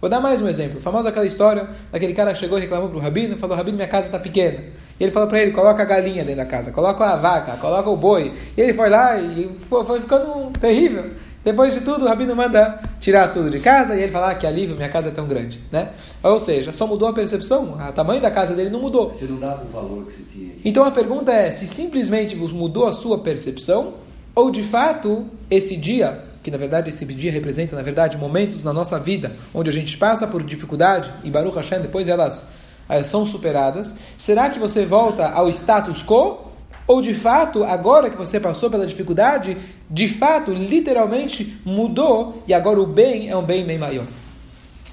Vou 0.01 0.09
dar 0.09 0.19
mais 0.19 0.41
um 0.41 0.49
exemplo. 0.49 0.81
Famosa 0.81 1.11
aquela 1.11 1.27
história 1.27 1.69
daquele 1.93 2.15
cara 2.15 2.33
que 2.33 2.39
chegou 2.39 2.57
e 2.57 2.63
reclamou 2.63 2.89
para 2.89 2.97
o 2.97 3.01
rabino, 3.01 3.37
falou: 3.37 3.55
Rabino, 3.55 3.77
minha 3.77 3.87
casa 3.87 4.07
está 4.07 4.19
pequena. 4.19 4.61
E 4.99 5.05
ele 5.05 5.13
falou 5.13 5.29
para 5.29 5.43
ele: 5.43 5.51
coloca 5.51 5.83
a 5.83 5.85
galinha 5.85 6.25
dentro 6.25 6.39
da 6.39 6.47
casa, 6.47 6.73
coloca 6.73 7.05
a 7.05 7.17
vaca, 7.19 7.59
coloca 7.59 7.91
o 7.91 7.99
boi. 7.99 8.33
E 8.57 8.61
ele 8.63 8.73
foi 8.73 8.89
lá 8.89 9.21
e 9.21 9.55
foi 9.69 10.01
ficando 10.01 10.51
terrível. 10.59 11.11
Depois 11.43 11.73
de 11.73 11.81
tudo, 11.81 12.05
o 12.05 12.09
rabino 12.09 12.37
manda 12.37 12.81
tirar 13.01 13.29
tudo 13.29 13.49
de 13.49 13.61
casa 13.61 13.97
e 13.97 14.03
ele 14.03 14.13
fala: 14.13 14.31
ah, 14.31 14.35
que 14.35 14.47
alívio, 14.47 14.77
minha 14.77 14.91
casa 14.91 15.09
é 15.09 15.11
tão 15.11 15.27
grande. 15.27 15.61
Né? 15.73 15.91
Ou 16.23 16.39
seja, 16.39 16.73
só 16.73 16.87
mudou 16.87 17.09
a 17.09 17.13
percepção, 17.13 17.73
o 17.73 17.93
tamanho 17.93 18.21
da 18.21 18.31
casa 18.31 18.55
dele 18.55 18.69
não 18.69 18.81
mudou. 18.81 19.15
Você 19.17 19.25
não 19.25 19.39
dava 19.39 19.65
o 19.65 19.69
valor 19.69 20.05
que 20.05 20.13
você 20.13 20.23
tinha. 20.31 20.53
Então 20.65 20.85
a 20.85 20.91
pergunta 20.91 21.33
é: 21.33 21.51
se 21.51 21.67
simplesmente 21.67 22.37
mudou 22.37 22.87
a 22.87 22.93
sua 22.93 23.19
percepção 23.19 23.95
ou 24.35 24.51
de 24.51 24.63
fato 24.63 25.27
esse 25.51 25.77
dia, 25.77 26.25
que 26.43 26.51
na 26.51 26.59
verdade 26.59 26.91
esse 26.91 27.05
dia 27.07 27.33
representa 27.33 27.75
na 27.75 27.83
verdade 27.83 28.19
momentos 28.19 28.63
na 28.63 28.73
nossa 28.73 28.99
vida 28.99 29.35
onde 29.53 29.71
a 29.71 29.73
gente 29.73 29.97
passa 29.97 30.27
por 30.27 30.43
dificuldade 30.43 31.13
e 31.25 31.31
Baruch 31.31 31.57
Hashem 31.57 31.81
depois 31.81 32.07
elas, 32.07 32.49
elas 32.89 33.09
são 33.09 33.25
superadas, 33.27 33.95
será 34.17 34.51
que 34.51 34.59
você 34.59 34.85
volta 34.85 35.29
ao 35.31 35.49
status 35.49 36.03
quo? 36.03 36.50
Ou 36.91 37.01
de 37.01 37.15
fato, 37.15 37.63
agora 37.63 38.11
que 38.11 38.17
você 38.17 38.41
passou 38.41 38.69
pela 38.69 38.85
dificuldade, 38.85 39.57
de 39.89 40.09
fato, 40.09 40.53
literalmente 40.53 41.57
mudou 41.65 42.43
e 42.49 42.53
agora 42.53 42.81
o 42.81 42.87
bem 42.87 43.31
é 43.31 43.37
um 43.37 43.45
bem 43.45 43.65
bem 43.65 43.79
maior. 43.79 44.05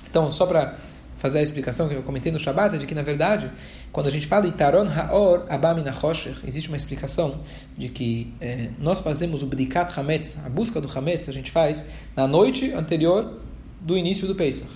Então, 0.08 0.32
só 0.32 0.46
para 0.46 0.76
fazer 1.18 1.40
a 1.40 1.42
explicação 1.42 1.90
que 1.90 1.96
eu 1.96 2.04
comentei 2.04 2.32
no 2.32 2.38
Shabbat, 2.38 2.76
é 2.76 2.78
de 2.78 2.86
que, 2.86 2.94
na 2.94 3.02
verdade, 3.02 3.50
quando 3.92 4.06
a 4.06 4.12
gente 4.12 4.28
fala 4.28 4.46
Itaron 4.46 4.88
Haor 4.88 5.48
Abamina 5.50 5.92
Chosher, 5.92 6.36
existe 6.46 6.70
uma 6.70 6.78
explicação 6.78 7.40
de 7.76 7.90
que 7.90 8.32
é, 8.40 8.70
nós 8.78 9.00
fazemos 9.00 9.42
o 9.42 9.48
Brikat 9.48 10.00
Hametz, 10.00 10.36
a 10.46 10.50
busca 10.50 10.80
do 10.80 10.88
Hametz, 10.96 11.28
a 11.28 11.34
gente 11.34 11.50
faz 11.50 11.86
na 12.16 12.28
noite 12.28 12.74
anterior 12.74 13.40
do 13.82 13.98
início 13.98 14.28
do 14.28 14.36
Pesach. 14.36 14.70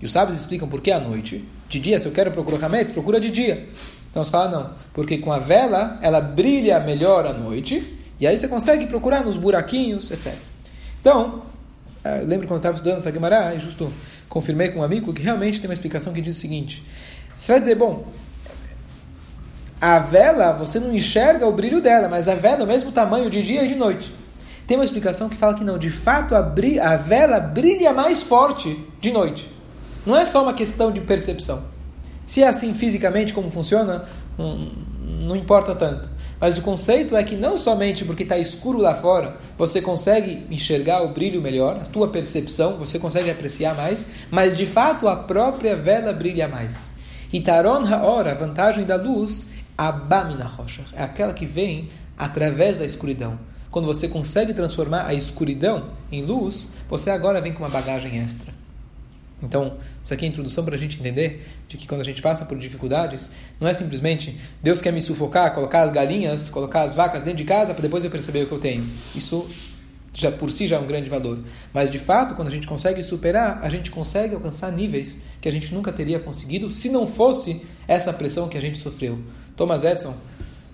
E 0.00 0.06
os 0.06 0.12
sábios 0.12 0.38
explicam 0.38 0.66
por 0.66 0.80
que 0.80 0.90
à 0.90 0.98
noite. 0.98 1.44
De 1.68 1.78
dia, 1.78 2.00
se 2.00 2.08
eu 2.08 2.12
quero 2.12 2.30
procurar 2.30 2.64
Hametz, 2.64 2.90
procura 2.90 3.20
de 3.20 3.30
dia. 3.30 3.68
Então, 4.12 4.22
você 4.22 4.30
fala 4.30 4.50
não, 4.50 4.70
porque 4.92 5.18
com 5.18 5.32
a 5.32 5.38
vela, 5.38 5.98
ela 6.00 6.20
brilha 6.20 6.78
melhor 6.78 7.26
à 7.26 7.32
noite, 7.32 7.98
e 8.20 8.26
aí 8.26 8.38
você 8.38 8.46
consegue 8.46 8.86
procurar 8.86 9.24
nos 9.24 9.36
buraquinhos, 9.36 10.10
etc. 10.10 10.34
Então, 11.00 11.42
eu 12.04 12.26
lembro 12.26 12.46
quando 12.46 12.52
eu 12.52 12.56
estava 12.58 12.76
estudando 12.76 12.98
essa 12.98 13.10
Gemara, 13.10 13.58
justo 13.58 13.92
confirmei 14.28 14.68
com 14.68 14.80
um 14.80 14.82
amigo 14.82 15.12
que 15.12 15.22
realmente 15.22 15.60
tem 15.60 15.68
uma 15.68 15.74
explicação 15.74 16.12
que 16.12 16.20
diz 16.20 16.36
o 16.36 16.40
seguinte: 16.40 16.84
você 17.38 17.52
vai 17.52 17.60
dizer, 17.60 17.74
bom, 17.74 18.04
a 19.80 19.98
vela, 19.98 20.52
você 20.52 20.78
não 20.78 20.94
enxerga 20.94 21.46
o 21.46 21.52
brilho 21.52 21.80
dela, 21.80 22.06
mas 22.06 22.28
a 22.28 22.34
vela 22.34 22.60
é 22.60 22.64
o 22.64 22.66
mesmo 22.66 22.92
tamanho 22.92 23.30
de 23.30 23.42
dia 23.42 23.64
e 23.64 23.68
de 23.68 23.74
noite. 23.74 24.14
Tem 24.66 24.76
uma 24.76 24.84
explicação 24.84 25.28
que 25.28 25.36
fala 25.36 25.54
que 25.54 25.64
não, 25.64 25.78
de 25.78 25.90
fato 25.90 26.34
a, 26.36 26.38
a 26.38 26.96
vela 26.96 27.40
brilha 27.40 27.92
mais 27.92 28.22
forte 28.22 28.78
de 29.00 29.10
noite. 29.10 29.52
Não 30.06 30.16
é 30.16 30.24
só 30.24 30.42
uma 30.42 30.54
questão 30.54 30.92
de 30.92 31.00
percepção. 31.00 31.64
Se 32.32 32.42
é 32.42 32.48
assim 32.48 32.72
fisicamente 32.72 33.34
como 33.34 33.50
funciona, 33.50 34.06
não, 34.38 34.70
não 35.04 35.36
importa 35.36 35.74
tanto. 35.74 36.08
Mas 36.40 36.56
o 36.56 36.62
conceito 36.62 37.14
é 37.14 37.22
que 37.22 37.36
não 37.36 37.58
somente 37.58 38.06
porque 38.06 38.22
está 38.22 38.38
escuro 38.38 38.78
lá 38.78 38.94
fora, 38.94 39.36
você 39.58 39.82
consegue 39.82 40.46
enxergar 40.50 41.02
o 41.02 41.08
brilho 41.08 41.42
melhor, 41.42 41.76
a 41.76 41.84
tua 41.84 42.08
percepção, 42.08 42.78
você 42.78 42.98
consegue 42.98 43.30
apreciar 43.30 43.74
mais, 43.74 44.06
mas 44.30 44.56
de 44.56 44.64
fato 44.64 45.08
a 45.08 45.16
própria 45.16 45.76
vela 45.76 46.10
brilha 46.10 46.48
mais. 46.48 46.94
E 47.30 47.38
Taron 47.38 47.84
Haor, 47.86 48.26
a 48.26 48.32
vantagem 48.32 48.86
da 48.86 48.96
luz, 48.96 49.50
Abamina 49.76 50.46
Rocha, 50.46 50.80
é 50.94 51.02
aquela 51.02 51.34
que 51.34 51.44
vem 51.44 51.90
através 52.16 52.78
da 52.78 52.86
escuridão. 52.86 53.38
Quando 53.70 53.84
você 53.84 54.08
consegue 54.08 54.54
transformar 54.54 55.04
a 55.04 55.12
escuridão 55.12 55.90
em 56.10 56.24
luz, 56.24 56.72
você 56.88 57.10
agora 57.10 57.42
vem 57.42 57.52
com 57.52 57.62
uma 57.62 57.68
bagagem 57.68 58.20
extra. 58.20 58.61
Então, 59.42 59.76
isso 60.00 60.14
aqui 60.14 60.24
é 60.24 60.28
a 60.28 60.30
introdução 60.30 60.64
para 60.64 60.76
a 60.76 60.78
gente 60.78 60.98
entender 60.98 61.44
de 61.68 61.76
que 61.76 61.86
quando 61.86 62.00
a 62.00 62.04
gente 62.04 62.22
passa 62.22 62.44
por 62.44 62.56
dificuldades, 62.56 63.30
não 63.58 63.66
é 63.66 63.74
simplesmente 63.74 64.38
Deus 64.62 64.80
quer 64.80 64.92
me 64.92 65.00
sufocar, 65.00 65.52
colocar 65.52 65.82
as 65.82 65.90
galinhas, 65.90 66.48
colocar 66.48 66.82
as 66.82 66.94
vacas 66.94 67.24
dentro 67.24 67.38
de 67.38 67.44
casa 67.44 67.74
para 67.74 67.82
depois 67.82 68.04
eu 68.04 68.10
perceber 68.10 68.44
o 68.44 68.46
que 68.46 68.52
eu 68.52 68.60
tenho. 68.60 68.86
Isso 69.14 69.48
já 70.14 70.30
por 70.30 70.50
si 70.50 70.66
já 70.66 70.76
é 70.76 70.78
um 70.78 70.86
grande 70.86 71.08
valor. 71.08 71.38
Mas 71.72 71.90
de 71.90 71.98
fato, 71.98 72.34
quando 72.34 72.48
a 72.48 72.50
gente 72.50 72.66
consegue 72.66 73.02
superar, 73.02 73.60
a 73.62 73.68
gente 73.68 73.90
consegue 73.90 74.34
alcançar 74.34 74.70
níveis 74.70 75.22
que 75.40 75.48
a 75.48 75.52
gente 75.52 75.74
nunca 75.74 75.90
teria 75.90 76.20
conseguido 76.20 76.70
se 76.70 76.90
não 76.90 77.06
fosse 77.06 77.62
essa 77.88 78.12
pressão 78.12 78.48
que 78.48 78.58
a 78.58 78.60
gente 78.60 78.78
sofreu. 78.78 79.18
Thomas 79.56 79.84
Edison, 79.84 80.14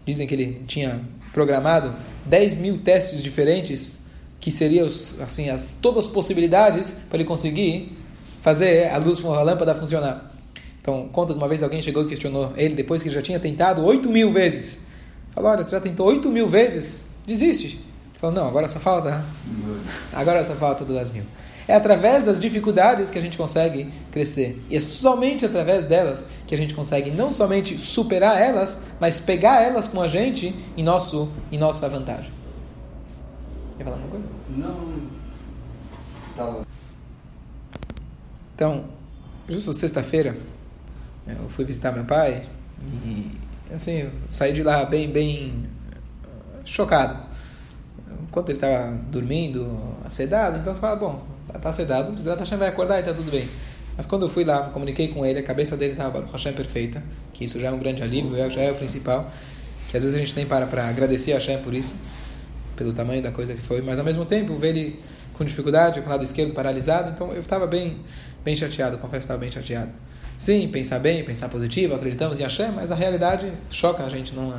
dizem 0.04 0.26
que 0.26 0.34
ele 0.34 0.62
tinha 0.66 1.00
programado 1.32 1.94
10 2.26 2.58
mil 2.58 2.78
testes 2.78 3.22
diferentes 3.22 4.06
que 4.40 4.50
seriam 4.50 4.88
assim 5.20 5.50
as 5.50 5.78
todas 5.82 6.06
as 6.06 6.12
possibilidades 6.12 6.90
para 7.08 7.18
ele 7.18 7.24
conseguir 7.24 7.96
fazer 8.40 8.90
a 8.90 8.98
luz, 8.98 9.24
a 9.24 9.42
lâmpada 9.42 9.74
funcionar. 9.74 10.32
Então, 10.80 11.08
conta 11.12 11.32
de 11.34 11.38
uma 11.38 11.48
vez 11.48 11.62
alguém 11.62 11.82
chegou 11.82 12.02
e 12.02 12.06
questionou 12.06 12.52
ele, 12.56 12.74
depois 12.74 13.02
que 13.02 13.10
já 13.10 13.20
tinha 13.20 13.38
tentado 13.38 13.84
8 13.84 14.08
mil 14.08 14.32
vezes. 14.32 14.78
Falou, 15.32 15.50
olha, 15.50 15.62
você 15.62 15.70
já 15.70 15.80
tentou 15.80 16.06
8 16.06 16.30
mil 16.30 16.48
vezes, 16.48 17.04
desiste. 17.26 17.66
Ele 17.76 18.18
falou, 18.18 18.34
não, 18.34 18.48
agora 18.48 18.66
só 18.68 18.78
falta, 18.78 19.24
agora 20.12 20.42
só 20.44 20.54
falta 20.54 20.84
duas 20.84 21.10
mil. 21.10 21.24
É 21.68 21.74
através 21.74 22.24
das 22.24 22.40
dificuldades 22.40 23.10
que 23.10 23.18
a 23.18 23.20
gente 23.20 23.36
consegue 23.36 23.92
crescer. 24.10 24.64
E 24.70 24.76
é 24.78 24.80
somente 24.80 25.44
através 25.44 25.84
delas 25.84 26.26
que 26.46 26.54
a 26.54 26.58
gente 26.58 26.72
consegue 26.72 27.10
não 27.10 27.30
somente 27.30 27.76
superar 27.78 28.40
elas, 28.40 28.92
mas 28.98 29.20
pegar 29.20 29.62
elas 29.62 29.86
com 29.86 30.00
a 30.00 30.08
gente 30.08 30.56
em, 30.74 30.82
nosso, 30.82 31.30
em 31.52 31.58
nossa 31.58 31.86
vantagem. 31.86 32.32
Quer 33.76 33.84
falar 33.84 33.96
alguma 33.96 34.12
coisa? 34.12 34.26
Não. 34.56 35.18
Tava. 36.34 36.67
Então, 38.58 38.86
justo 39.48 39.72
sexta-feira, 39.72 40.36
eu 41.24 41.48
fui 41.48 41.64
visitar 41.64 41.92
meu 41.92 42.04
pai 42.04 42.42
e, 42.82 43.30
assim, 43.72 44.10
saí 44.32 44.52
de 44.52 44.64
lá 44.64 44.84
bem, 44.84 45.08
bem 45.08 45.62
chocado. 46.64 47.22
Enquanto 48.20 48.48
ele 48.48 48.56
estava 48.58 48.98
dormindo, 49.12 49.94
acedado, 50.04 50.58
então 50.58 50.74
você 50.74 50.80
fala, 50.80 50.96
bom, 50.96 51.24
está 51.54 51.68
acedado, 51.68 52.10
o 52.10 52.36
Hashem 52.36 52.58
vai 52.58 52.66
acordar 52.66 52.96
e 52.96 53.00
está 53.02 53.14
tudo 53.14 53.30
bem. 53.30 53.48
Mas 53.96 54.06
quando 54.06 54.26
eu 54.26 54.28
fui 54.28 54.42
lá, 54.42 54.70
comuniquei 54.70 55.06
com 55.06 55.24
ele, 55.24 55.38
a 55.38 55.42
cabeça 55.44 55.76
dele 55.76 55.92
estava 55.92 56.26
Hashem 56.26 56.52
perfeita, 56.52 57.00
que 57.32 57.44
isso 57.44 57.60
já 57.60 57.68
é 57.68 57.70
um 57.70 57.78
grande 57.78 58.02
alívio, 58.02 58.34
já 58.50 58.60
é 58.60 58.72
o 58.72 58.74
principal, 58.74 59.30
que 59.88 59.96
às 59.96 60.02
vezes 60.02 60.16
a 60.16 60.18
gente 60.18 60.34
tem 60.34 60.44
para, 60.44 60.66
para 60.66 60.88
agradecer 60.88 61.30
a 61.30 61.36
Hashem 61.36 61.58
por 61.62 61.72
isso, 61.72 61.94
pelo 62.74 62.92
tamanho 62.92 63.22
da 63.22 63.30
coisa 63.30 63.54
que 63.54 63.62
foi, 63.62 63.82
mas 63.82 64.00
ao 64.00 64.04
mesmo 64.04 64.24
tempo 64.24 64.56
ver 64.56 64.70
ele 64.70 65.00
com 65.38 65.44
dificuldade, 65.44 66.00
com 66.00 66.08
o 66.08 66.10
lado 66.10 66.24
esquerdo 66.24 66.52
paralisado, 66.52 67.12
então 67.12 67.32
eu 67.32 67.40
estava 67.40 67.64
bem, 67.64 67.98
bem 68.44 68.56
chateado, 68.56 68.98
confesso 68.98 69.20
que 69.20 69.24
estava 69.24 69.40
bem 69.40 69.50
chateado. 69.50 69.90
Sim, 70.36 70.68
pensar 70.68 71.00
bem, 71.00 71.24
pensar 71.24 71.48
positivo, 71.48 71.94
acreditamos 71.94 72.38
em 72.38 72.42
Hashem, 72.42 72.70
mas 72.70 72.92
a 72.92 72.94
realidade 72.94 73.52
choca 73.70 74.04
a 74.04 74.08
gente. 74.08 74.34
Não, 74.34 74.54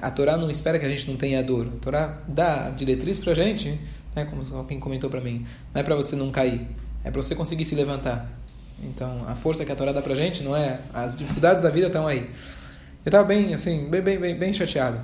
a 0.00 0.10
Torá 0.10 0.36
não 0.36 0.48
espera 0.48 0.78
que 0.78 0.86
a 0.86 0.88
gente 0.88 1.10
não 1.10 1.16
tenha 1.16 1.42
dor. 1.42 1.66
A 1.66 1.80
Torá 1.80 2.22
dá 2.28 2.70
diretriz 2.70 3.18
para 3.18 3.32
a 3.32 3.34
gente, 3.34 3.80
né, 4.14 4.24
como 4.24 4.42
alguém 4.56 4.78
comentou 4.78 5.10
para 5.10 5.20
mim, 5.20 5.44
não 5.74 5.80
é 5.80 5.84
para 5.84 5.96
você 5.96 6.14
não 6.14 6.30
cair, 6.30 6.66
é 7.02 7.10
para 7.10 7.20
você 7.20 7.34
conseguir 7.34 7.64
se 7.64 7.74
levantar. 7.74 8.30
Então, 8.82 9.24
a 9.26 9.34
força 9.34 9.64
que 9.64 9.72
a 9.72 9.76
Torá 9.76 9.90
dá 9.90 10.02
para 10.02 10.12
a 10.12 10.16
gente 10.16 10.42
não 10.42 10.54
é... 10.54 10.80
As 10.92 11.16
dificuldades 11.16 11.62
da 11.62 11.70
vida 11.70 11.86
estão 11.86 12.06
aí. 12.06 12.18
Eu 12.18 13.08
estava 13.08 13.24
bem, 13.24 13.54
assim, 13.54 13.88
bem, 13.88 14.02
bem, 14.02 14.18
bem, 14.18 14.36
bem 14.36 14.52
chateado. 14.52 15.00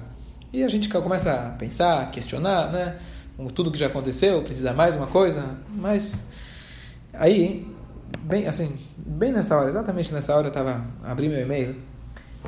E 0.52 0.62
a 0.62 0.68
gente 0.68 0.88
começa 0.88 1.32
a 1.32 1.50
pensar, 1.52 2.10
questionar, 2.10 2.70
né? 2.70 2.98
tudo 3.54 3.70
que 3.70 3.78
já 3.78 3.86
aconteceu, 3.86 4.42
precisa 4.42 4.72
mais 4.72 4.94
uma 4.94 5.06
coisa, 5.06 5.56
mas 5.74 6.26
aí, 7.12 7.66
bem 8.20 8.46
assim, 8.46 8.76
bem 8.96 9.32
nessa 9.32 9.56
hora, 9.56 9.70
exatamente 9.70 10.12
nessa 10.12 10.34
hora 10.34 10.46
eu 10.46 10.48
estava 10.48 10.84
abri 11.04 11.28
meu 11.28 11.40
e-mail 11.40 11.76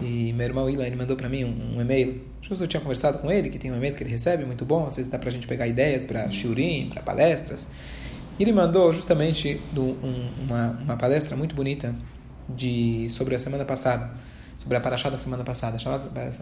e 0.00 0.32
meu 0.32 0.46
irmão 0.46 0.68
Ilan 0.68 0.86
ele 0.86 0.96
mandou 0.96 1.16
para 1.16 1.28
mim 1.28 1.44
um, 1.44 1.76
um, 1.76 1.80
e-mail. 1.80 2.22
Justo 2.42 2.64
eu 2.64 2.68
tinha 2.68 2.80
conversado 2.80 3.18
com 3.18 3.30
ele, 3.30 3.48
que 3.48 3.58
tem 3.58 3.70
um 3.70 3.76
e-mail 3.76 3.94
que 3.94 4.02
ele 4.02 4.10
recebe, 4.10 4.44
muito 4.44 4.64
bom, 4.64 4.86
às 4.86 4.96
vezes 4.96 5.10
dá 5.10 5.18
para 5.18 5.28
a 5.28 5.32
gente 5.32 5.46
pegar 5.46 5.66
ideias 5.66 6.04
para 6.04 6.30
shiurim, 6.30 6.90
para 6.90 7.02
palestras. 7.02 7.68
E 8.38 8.42
ele 8.42 8.52
mandou 8.52 8.92
justamente 8.92 9.60
do, 9.72 9.82
um, 9.82 10.30
uma, 10.42 10.78
uma 10.82 10.96
palestra 10.96 11.36
muito 11.36 11.54
bonita 11.54 11.94
de 12.48 13.06
sobre 13.10 13.34
a 13.34 13.38
semana 13.38 13.64
passada 13.64 14.10
sobre 14.64 14.78
a 14.78 14.80
Parashá 14.80 15.10
da 15.10 15.18
semana 15.18 15.44
passada. 15.44 15.76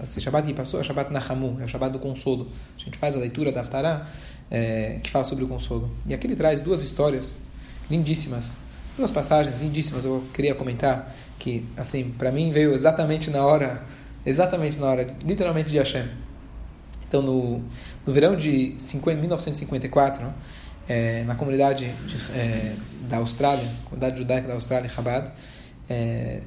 Esse 0.05 0.21
Shabbat 0.21 0.47
que 0.47 0.55
passou 0.55 0.79
é 0.79 0.83
o 0.83 0.85
Shabbat 0.85 1.13
Nahamu, 1.13 1.59
é 1.61 1.65
o 1.65 1.69
Shabbat 1.69 1.93
do 1.93 1.99
consolo. 1.99 2.51
A 2.77 2.79
gente 2.79 2.97
faz 2.97 3.17
a 3.17 3.19
leitura 3.19 3.51
da 3.51 3.63
Aftará, 3.63 4.07
é, 4.49 5.01
que 5.03 5.11
fala 5.11 5.25
sobre 5.25 5.45
o 5.45 5.49
consolo. 5.49 5.91
E 6.07 6.15
aqui 6.15 6.29
ele 6.29 6.37
traz 6.37 6.61
duas 6.61 6.83
histórias 6.83 7.41
lindíssimas, 7.91 8.59
duas 8.97 9.11
passagens 9.11 9.61
lindíssimas. 9.61 10.05
Eu 10.05 10.25
queria 10.33 10.55
comentar 10.55 11.15
que, 11.39 11.65
assim, 11.77 12.11
para 12.11 12.31
mim 12.31 12.51
veio 12.51 12.73
exatamente 12.73 13.31
na 13.31 13.45
hora, 13.45 13.83
exatamente 14.25 14.79
na 14.79 14.87
hora, 14.87 15.17
literalmente 15.25 15.71
de 15.71 15.79
Hashem. 15.79 16.09
Então, 17.09 17.21
no, 17.21 17.63
no 18.07 18.13
verão 18.13 18.37
de 18.37 18.75
50, 18.79 19.19
1954, 19.21 20.33
é, 20.89 21.25
na 21.25 21.35
comunidade 21.35 21.93
de, 22.07 22.33
é, 22.33 22.75
da 23.09 23.19
Austrália, 23.19 23.69
comunidade 23.85 24.19
judaica 24.19 24.49
da 24.49 24.55
Austrália, 24.55 24.89
Chabad, 24.89 25.31
é, 25.89 26.41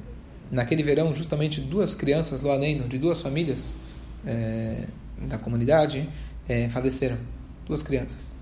naquele 0.50 0.82
verão, 0.82 1.14
justamente 1.14 1.60
duas 1.60 1.94
crianças, 1.94 2.40
Loaneino, 2.40 2.88
de 2.88 2.98
duas 2.98 3.20
famílias 3.20 3.76
é, 4.26 4.84
da 5.22 5.38
comunidade, 5.38 6.08
faleceram. 6.70 7.16
Duas 7.66 7.82
crianças. 7.82 8.36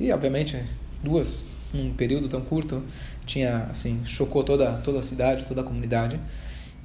E, 0.00 0.10
obviamente, 0.10 0.58
duas, 1.02 1.46
num 1.72 1.92
período 1.92 2.28
tão 2.28 2.40
curto, 2.40 2.82
tinha, 3.26 3.66
assim, 3.70 4.00
chocou 4.04 4.42
toda, 4.42 4.72
toda 4.78 4.98
a 4.98 5.02
cidade, 5.02 5.44
toda 5.44 5.60
a 5.60 5.64
comunidade. 5.64 6.20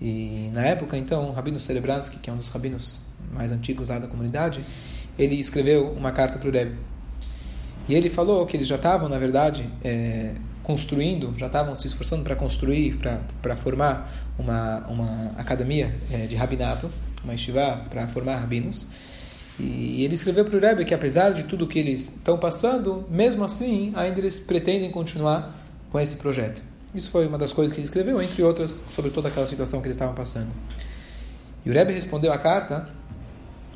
E, 0.02 0.50
na 0.54 0.62
época, 0.62 0.98
então, 0.98 1.30
o 1.30 1.32
Rabino 1.32 1.60
Cerebransky, 1.60 2.20
que 2.20 2.30
é 2.30 2.34
um 2.34 2.38
dos 2.38 2.50
rabinos 2.50 3.02
mais 3.32 3.52
antigos 3.52 3.90
lá 3.90 4.00
da 4.00 4.08
comunidade, 4.08 4.64
ele 5.18 5.36
escreveu 5.36 5.92
uma 5.92 6.12
carta 6.12 6.38
para 6.38 6.48
o 6.48 6.52
Rebbe. 6.52 6.76
E 7.90 7.96
ele 7.96 8.10
falou 8.10 8.46
que 8.46 8.56
eles 8.56 8.68
já 8.68 8.76
estavam, 8.76 9.10
na 9.10 9.18
verdade, 9.18 9.68
é, 9.84 10.34
construindo, 10.62 11.34
já 11.38 11.48
estavam 11.48 11.76
se 11.76 11.88
esforçando 11.88 12.24
para 12.24 12.36
construir, 12.36 13.00
para 13.42 13.56
formar 13.56 14.12
uma, 14.38 14.86
uma 14.88 15.32
academia 15.38 15.96
é, 16.12 16.28
de 16.28 16.36
rabinato, 16.36 16.92
uma 17.24 17.34
estivá 17.34 17.78
para 17.90 18.08
formar 18.08 18.36
rabinos. 18.36 18.86
E 19.60 20.04
ele 20.04 20.14
escreveu 20.14 20.46
para 20.46 20.56
o 20.56 20.60
Rebbe 20.60 20.86
que 20.86 20.94
apesar 20.94 21.32
de 21.32 21.44
tudo 21.44 21.66
que 21.66 21.80
eles 21.80 22.18
estão 22.18 22.38
passando, 22.38 23.06
mesmo 23.10 23.44
assim, 23.44 23.92
ainda 23.96 24.20
eles 24.20 24.38
pretendem 24.38 24.92
continuar 24.92 25.67
com 25.92 26.00
esse 26.00 26.16
projeto. 26.18 26.62
Isso 26.94 27.10
foi 27.10 27.28
uma 27.28 27.38
das 27.38 27.54
coisas 27.54 27.74
que 27.74 27.80
ele 27.80 27.86
escreveu, 27.86 28.22
entre 28.22 28.42
outras, 28.42 28.82
sobre 28.92 29.12
toda 29.12 29.28
aquela 29.28 29.46
situação 29.46 29.82
que 29.82 29.88
eles 29.88 29.96
estavam 29.96 30.16
passando. 30.16 30.52
E 31.66 31.70
o 31.70 31.74
Rebbe 31.74 31.94
respondeu 31.94 32.32
a 32.32 32.38
carta, 32.38 32.90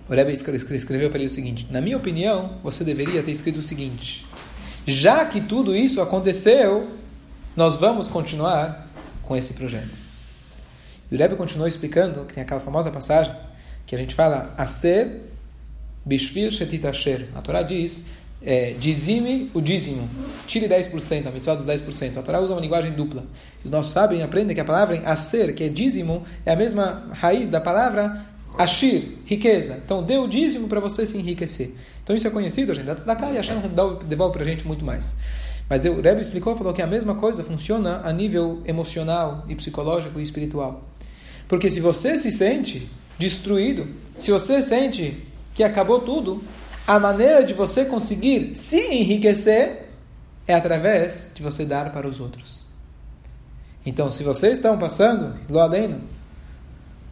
o 0.09 0.13
Rebbe 0.13 0.31
escreveu 0.31 1.09
para 1.09 1.19
ele 1.19 1.27
o 1.27 1.29
seguinte, 1.29 1.67
na 1.69 1.81
minha 1.81 1.97
opinião, 1.97 2.57
você 2.63 2.83
deveria 2.83 3.21
ter 3.21 3.31
escrito 3.31 3.59
o 3.59 3.63
seguinte, 3.63 4.25
já 4.85 5.25
que 5.25 5.41
tudo 5.41 5.75
isso 5.75 6.01
aconteceu, 6.01 6.89
nós 7.55 7.77
vamos 7.77 8.07
continuar 8.07 8.87
com 9.21 9.35
esse 9.35 9.53
projeto. 9.53 9.97
E 11.11 11.15
o 11.15 11.17
Rebbe 11.17 11.35
continuou 11.35 11.67
explicando 11.67 12.25
que 12.25 12.33
tem 12.33 12.43
aquela 12.43 12.61
famosa 12.61 12.89
passagem 12.89 13.35
que 13.85 13.93
a 13.93 13.97
gente 13.97 14.15
fala 14.15 14.53
Aser 14.57 15.21
Bishvir 16.05 16.51
Shetit 16.51 16.87
Asher. 16.87 17.27
A 17.35 17.41
Torá 17.41 17.61
diz 17.61 18.05
é, 18.43 18.73
dizime 18.79 19.51
o 19.53 19.61
dízimo, 19.61 20.09
tire 20.47 20.67
10%, 20.67 21.27
a 21.27 21.31
mitzvah 21.31 21.55
dos 21.55 21.67
10%. 21.67 22.17
A 22.17 22.21
Torá 22.21 22.39
usa 22.39 22.53
uma 22.53 22.61
linguagem 22.61 22.91
dupla. 22.91 23.23
Os 23.63 23.69
nossos 23.69 23.91
sabem 23.91 24.23
aprendem 24.23 24.55
que 24.55 24.61
a 24.61 24.65
palavra 24.65 25.01
aser, 25.05 25.53
que 25.53 25.63
é 25.63 25.69
dízimo, 25.69 26.23
é 26.45 26.51
a 26.51 26.55
mesma 26.55 27.07
raiz 27.11 27.49
da 27.49 27.61
palavra 27.61 28.25
ashir, 28.57 29.19
riqueza. 29.25 29.79
Então 29.83 30.03
dê 30.03 30.17
o 30.17 30.27
dízimo 30.27 30.67
para 30.67 30.79
você 30.79 31.05
se 31.05 31.17
enriquecer. 31.17 31.71
Então 32.03 32.15
isso 32.15 32.27
é 32.27 32.31
conhecido, 32.31 32.71
a 32.71 32.75
gente 32.75 32.85
dá 32.85 33.15
cá 33.15 33.31
e 33.31 33.35
Hashem 33.35 33.57
devolve 34.07 34.33
para 34.33 34.41
a 34.41 34.45
gente 34.45 34.65
muito 34.65 34.83
mais. 34.83 35.15
Mas 35.69 35.85
o 35.85 36.01
Rebbe 36.01 36.21
explicou, 36.21 36.55
falou 36.55 36.73
que 36.73 36.81
a 36.81 36.87
mesma 36.87 37.15
coisa 37.15 37.43
funciona 37.43 38.01
a 38.03 38.11
nível 38.11 38.61
emocional 38.65 39.45
e 39.47 39.55
psicológico 39.55 40.19
e 40.19 40.23
espiritual. 40.23 40.83
Porque 41.47 41.69
se 41.69 41.79
você 41.79 42.17
se 42.17 42.31
sente 42.31 42.89
destruído, 43.17 43.87
se 44.17 44.31
você 44.31 44.61
sente 44.61 45.25
que 45.53 45.63
acabou 45.63 45.99
tudo, 45.99 46.43
a 46.87 46.99
maneira 46.99 47.43
de 47.43 47.53
você 47.53 47.85
conseguir 47.85 48.55
se 48.55 48.79
enriquecer 48.79 49.89
é 50.47 50.53
através 50.53 51.31
de 51.33 51.41
você 51.41 51.65
dar 51.65 51.91
para 51.91 52.07
os 52.07 52.19
outros. 52.19 52.65
Então, 53.85 54.11
se 54.11 54.23
vocês 54.23 54.53
estão 54.53 54.77
passando, 54.77 55.35
Loadeno, 55.49 56.01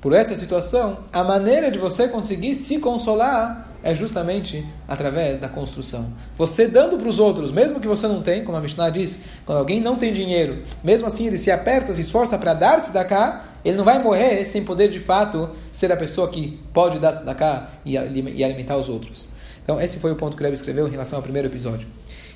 por 0.02 0.14
essa 0.14 0.36
situação, 0.36 1.00
a 1.12 1.24
maneira 1.24 1.70
de 1.70 1.80
você 1.80 2.08
conseguir 2.08 2.56
se 2.56 2.80
consolar 2.80 3.70
é 3.82 3.96
justamente 3.96 4.66
através 4.88 5.40
da 5.40 5.48
construção. 5.48 6.14
Você 6.38 6.68
dando 6.68 6.98
para 6.98 7.08
os 7.08 7.20
outros, 7.20 7.52
mesmo 7.52 7.80
que 7.80 7.88
você 7.88 8.08
não 8.08 8.22
tenha, 8.22 8.44
como 8.44 8.58
a 8.58 8.62
Mishnah 8.62 8.90
diz, 8.90 9.20
quando 9.46 9.58
alguém 9.58 9.80
não 9.80 9.96
tem 9.96 10.14
dinheiro, 10.14 10.64
mesmo 10.84 11.08
assim 11.08 11.28
ele 11.28 11.38
se 11.38 11.50
aperta, 11.50 11.94
se 11.94 12.02
esforça 12.02 12.38
para 12.38 12.54
dar 12.54 12.82
tzedakah, 12.82 13.46
ele 13.64 13.78
não 13.78 13.86
vai 13.86 14.02
morrer 14.02 14.46
sem 14.46 14.64
poder 14.64 14.90
de 14.90 15.00
fato 15.00 15.50
ser 15.72 15.92
a 15.92 15.98
pessoa 15.98 16.30
que 16.30 16.60
pode 16.74 17.00
dar 17.00 17.14
tzedakah 17.14 17.70
e 17.86 17.98
alimentar 17.98 18.78
os 18.78 18.90
outros. 18.90 19.30
Então 19.70 19.80
esse 19.80 20.00
foi 20.00 20.12
o 20.12 20.16
ponto 20.16 20.36
que 20.36 20.42
o 20.42 20.44
Rebbe 20.44 20.56
escreveu 20.56 20.88
em 20.88 20.90
relação 20.90 21.20
ao 21.20 21.22
primeiro 21.22 21.48
episódio. 21.48 21.88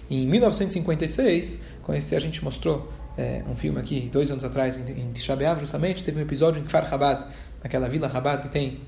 Em 0.07 0.27
1956, 0.27 1.63
quando 1.81 1.97
a 1.97 2.19
gente 2.19 2.43
mostrou 2.43 2.87
é, 3.17 3.41
um 3.49 3.55
filme 3.55 3.79
aqui, 3.79 4.07
dois 4.13 4.29
anos 4.29 4.43
atrás, 4.43 4.77
em, 4.77 4.81
em 4.81 5.11
justamente, 5.59 6.03
teve 6.03 6.19
um 6.19 6.21
episódio 6.21 6.61
em 6.61 6.63
Kfar 6.63 6.87
Chabad, 6.87 7.33
naquela 7.63 7.89
vila 7.89 8.07
Rabat 8.07 8.43
que 8.43 8.49
tem 8.49 8.81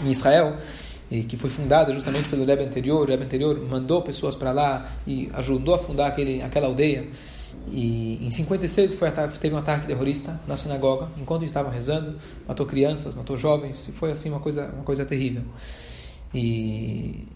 em 0.00 0.08
Israel, 0.08 0.58
e 1.10 1.24
que 1.24 1.36
foi 1.36 1.50
fundada 1.50 1.92
justamente 1.92 2.28
pelo 2.28 2.44
Rebbe 2.44 2.62
anterior. 2.62 3.04
O 3.04 3.10
Rebbe 3.10 3.24
anterior 3.24 3.60
mandou 3.60 4.00
pessoas 4.00 4.36
para 4.36 4.52
lá 4.52 4.88
e 5.04 5.28
ajudou 5.34 5.74
a 5.74 5.78
fundar 5.80 6.06
aquele, 6.06 6.42
aquela 6.42 6.68
aldeia. 6.68 7.08
E 7.72 8.24
em 8.24 8.30
56 8.30 8.94
foi, 8.94 9.10
teve 9.40 9.56
um 9.56 9.58
ataque 9.58 9.88
terrorista 9.88 10.40
na 10.46 10.54
sinagoga, 10.54 11.08
enquanto 11.20 11.44
estavam 11.44 11.72
rezando, 11.72 12.16
matou 12.46 12.64
crianças, 12.64 13.12
matou 13.12 13.36
jovens, 13.36 13.88
e 13.88 13.90
foi 13.90 14.12
assim 14.12 14.30
uma 14.30 14.38
coisa, 14.38 14.66
uma 14.66 14.84
coisa 14.84 15.04
terrível. 15.04 15.42
E 16.36 17.26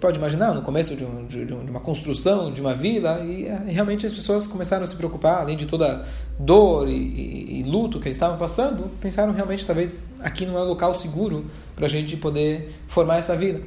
pode 0.00 0.18
imaginar, 0.18 0.54
no 0.54 0.62
começo 0.62 0.94
de, 0.94 1.04
um, 1.04 1.26
de, 1.26 1.44
de, 1.44 1.52
uma 1.52 1.80
construção, 1.80 2.52
de 2.52 2.60
uma 2.60 2.74
vila, 2.74 3.20
e, 3.24 3.42
e, 3.42 3.72
realmente 3.72 4.06
as 4.06 4.14
pessoas 4.14 4.46
começaram 4.46 4.84
a 4.84 4.86
se 4.86 4.94
preocupar, 4.94 5.40
além 5.40 5.56
de 5.56 5.66
toda 5.66 6.06
dor 6.38 6.88
e, 6.88 6.92
e, 6.92 7.60
e, 7.60 7.62
luto 7.64 7.98
que 7.98 8.06
eles 8.06 8.16
estavam 8.16 8.38
passando, 8.38 8.88
pensaram 9.00 9.32
realmente, 9.32 9.66
talvez 9.66 10.10
aqui 10.20 10.46
não 10.46 10.56
é 10.56 10.62
um 10.62 10.66
local 10.66 10.94
seguro 10.94 11.46
para 11.74 11.86
a 11.86 11.88
gente 11.88 12.16
poder 12.16 12.70
formar 12.86 13.16
essa 13.16 13.34
vila. 13.34 13.60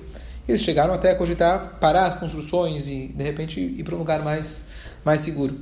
Eles 0.47 0.61
chegaram 0.61 0.93
até 0.93 1.11
a 1.11 1.15
cogitar 1.15 1.77
parar 1.79 2.07
as 2.07 2.13
construções 2.13 2.87
e, 2.87 3.07
de 3.07 3.23
repente, 3.23 3.59
ir 3.59 3.83
para 3.83 3.95
um 3.95 3.99
lugar 3.99 4.23
mais, 4.23 4.69
mais 5.03 5.19
seguro. 5.19 5.59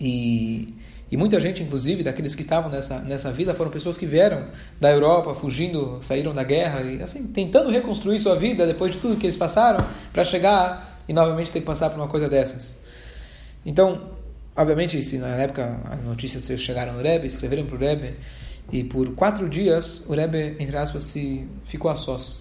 E 0.00 0.74
e 1.10 1.16
muita 1.16 1.38
gente, 1.38 1.62
inclusive, 1.62 2.02
daqueles 2.02 2.34
que 2.34 2.40
estavam 2.40 2.68
nessa, 2.68 2.98
nessa 3.00 3.30
vila, 3.30 3.54
foram 3.54 3.70
pessoas 3.70 3.96
que 3.96 4.04
vieram 4.06 4.48
da 4.80 4.90
Europa, 4.90 5.34
fugindo, 5.34 5.98
saíram 6.02 6.34
da 6.34 6.42
guerra, 6.42 6.82
e 6.82 7.00
assim, 7.00 7.28
tentando 7.28 7.70
reconstruir 7.70 8.18
sua 8.18 8.34
vida 8.34 8.66
depois 8.66 8.92
de 8.92 8.98
tudo 8.98 9.16
que 9.16 9.26
eles 9.26 9.36
passaram, 9.36 9.86
para 10.12 10.24
chegar 10.24 11.00
e 11.08 11.12
novamente 11.12 11.52
ter 11.52 11.60
que 11.60 11.66
passar 11.66 11.90
por 11.90 12.00
uma 12.00 12.08
coisa 12.08 12.28
dessas. 12.28 12.84
Então, 13.64 14.10
obviamente, 14.56 15.00
se 15.02 15.18
na 15.18 15.28
época 15.28 15.80
as 15.84 16.02
notícias 16.02 16.44
chegaram 16.60 16.94
no 16.94 17.02
Rebbe, 17.02 17.28
escreveram 17.28 17.66
para 17.66 17.76
o 17.76 17.78
Rebbe, 17.78 18.16
e 18.72 18.82
por 18.82 19.14
quatro 19.14 19.48
dias 19.48 20.04
o 20.08 20.12
Rebbe, 20.12 20.56
entre 20.58 20.76
aspas, 20.76 21.04
se 21.04 21.46
ficou 21.66 21.88
a 21.88 21.94
sós, 21.94 22.40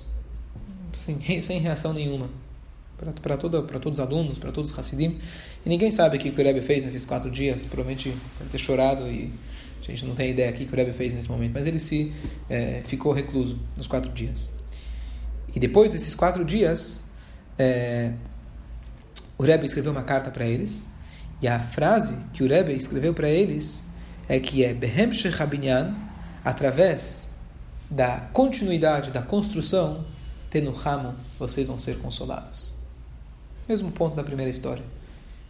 sem, 0.91 1.19
sem 1.39 1.60
reação 1.60 1.93
nenhuma 1.93 2.44
para 2.97 3.37
todos 3.37 3.99
os 3.99 3.99
alunos, 3.99 4.39
para 4.39 4.51
todos 4.51 4.71
os 4.71 4.79
Hassidim. 4.79 5.19
E 5.65 5.69
ninguém 5.69 5.91
sabe 5.91 6.17
o 6.17 6.19
que 6.19 6.29
o 6.29 6.35
Rebbe 6.35 6.61
fez 6.61 6.83
nesses 6.85 7.05
quatro 7.05 7.29
dias. 7.29 7.65
Provavelmente 7.65 8.09
deve 8.39 8.51
ter 8.51 8.57
chorado 8.57 9.07
e 9.07 9.33
a 9.81 9.91
gente 9.91 10.05
não 10.05 10.15
tem 10.15 10.31
ideia 10.31 10.51
o 10.51 10.53
que 10.53 10.63
o 10.63 10.75
Rebbe 10.75 10.93
fez 10.93 11.13
nesse 11.13 11.29
momento. 11.29 11.53
Mas 11.53 11.65
ele 11.65 11.79
se 11.79 12.13
é, 12.49 12.81
ficou 12.83 13.13
recluso 13.13 13.59
nos 13.75 13.87
quatro 13.87 14.11
dias. 14.11 14.51
E 15.53 15.59
depois 15.59 15.91
desses 15.91 16.15
quatro 16.15 16.43
dias, 16.43 17.05
é, 17.57 18.11
o 19.37 19.43
Rebbe 19.43 19.65
escreveu 19.65 19.91
uma 19.91 20.03
carta 20.03 20.31
para 20.31 20.45
eles. 20.45 20.87
E 21.41 21.47
a 21.47 21.59
frase 21.59 22.17
que 22.33 22.43
o 22.43 22.47
Rebbe 22.47 22.73
escreveu 22.73 23.13
para 23.13 23.29
eles 23.29 23.85
é 24.27 24.39
que 24.39 24.63
é 24.63 24.73
Behem 24.73 25.13
Shechabinyan, 25.13 25.95
através 26.43 27.35
da 27.89 28.21
continuidade 28.33 29.11
da 29.11 29.21
construção, 29.21 30.05
Tenuhamu, 30.49 31.13
vocês 31.37 31.67
vão 31.67 31.77
ser 31.77 31.99
consolados. 31.99 32.75
Mesmo 33.67 33.91
ponto 33.91 34.15
da 34.15 34.24
primeira 34.24 34.50
história. 34.50 34.84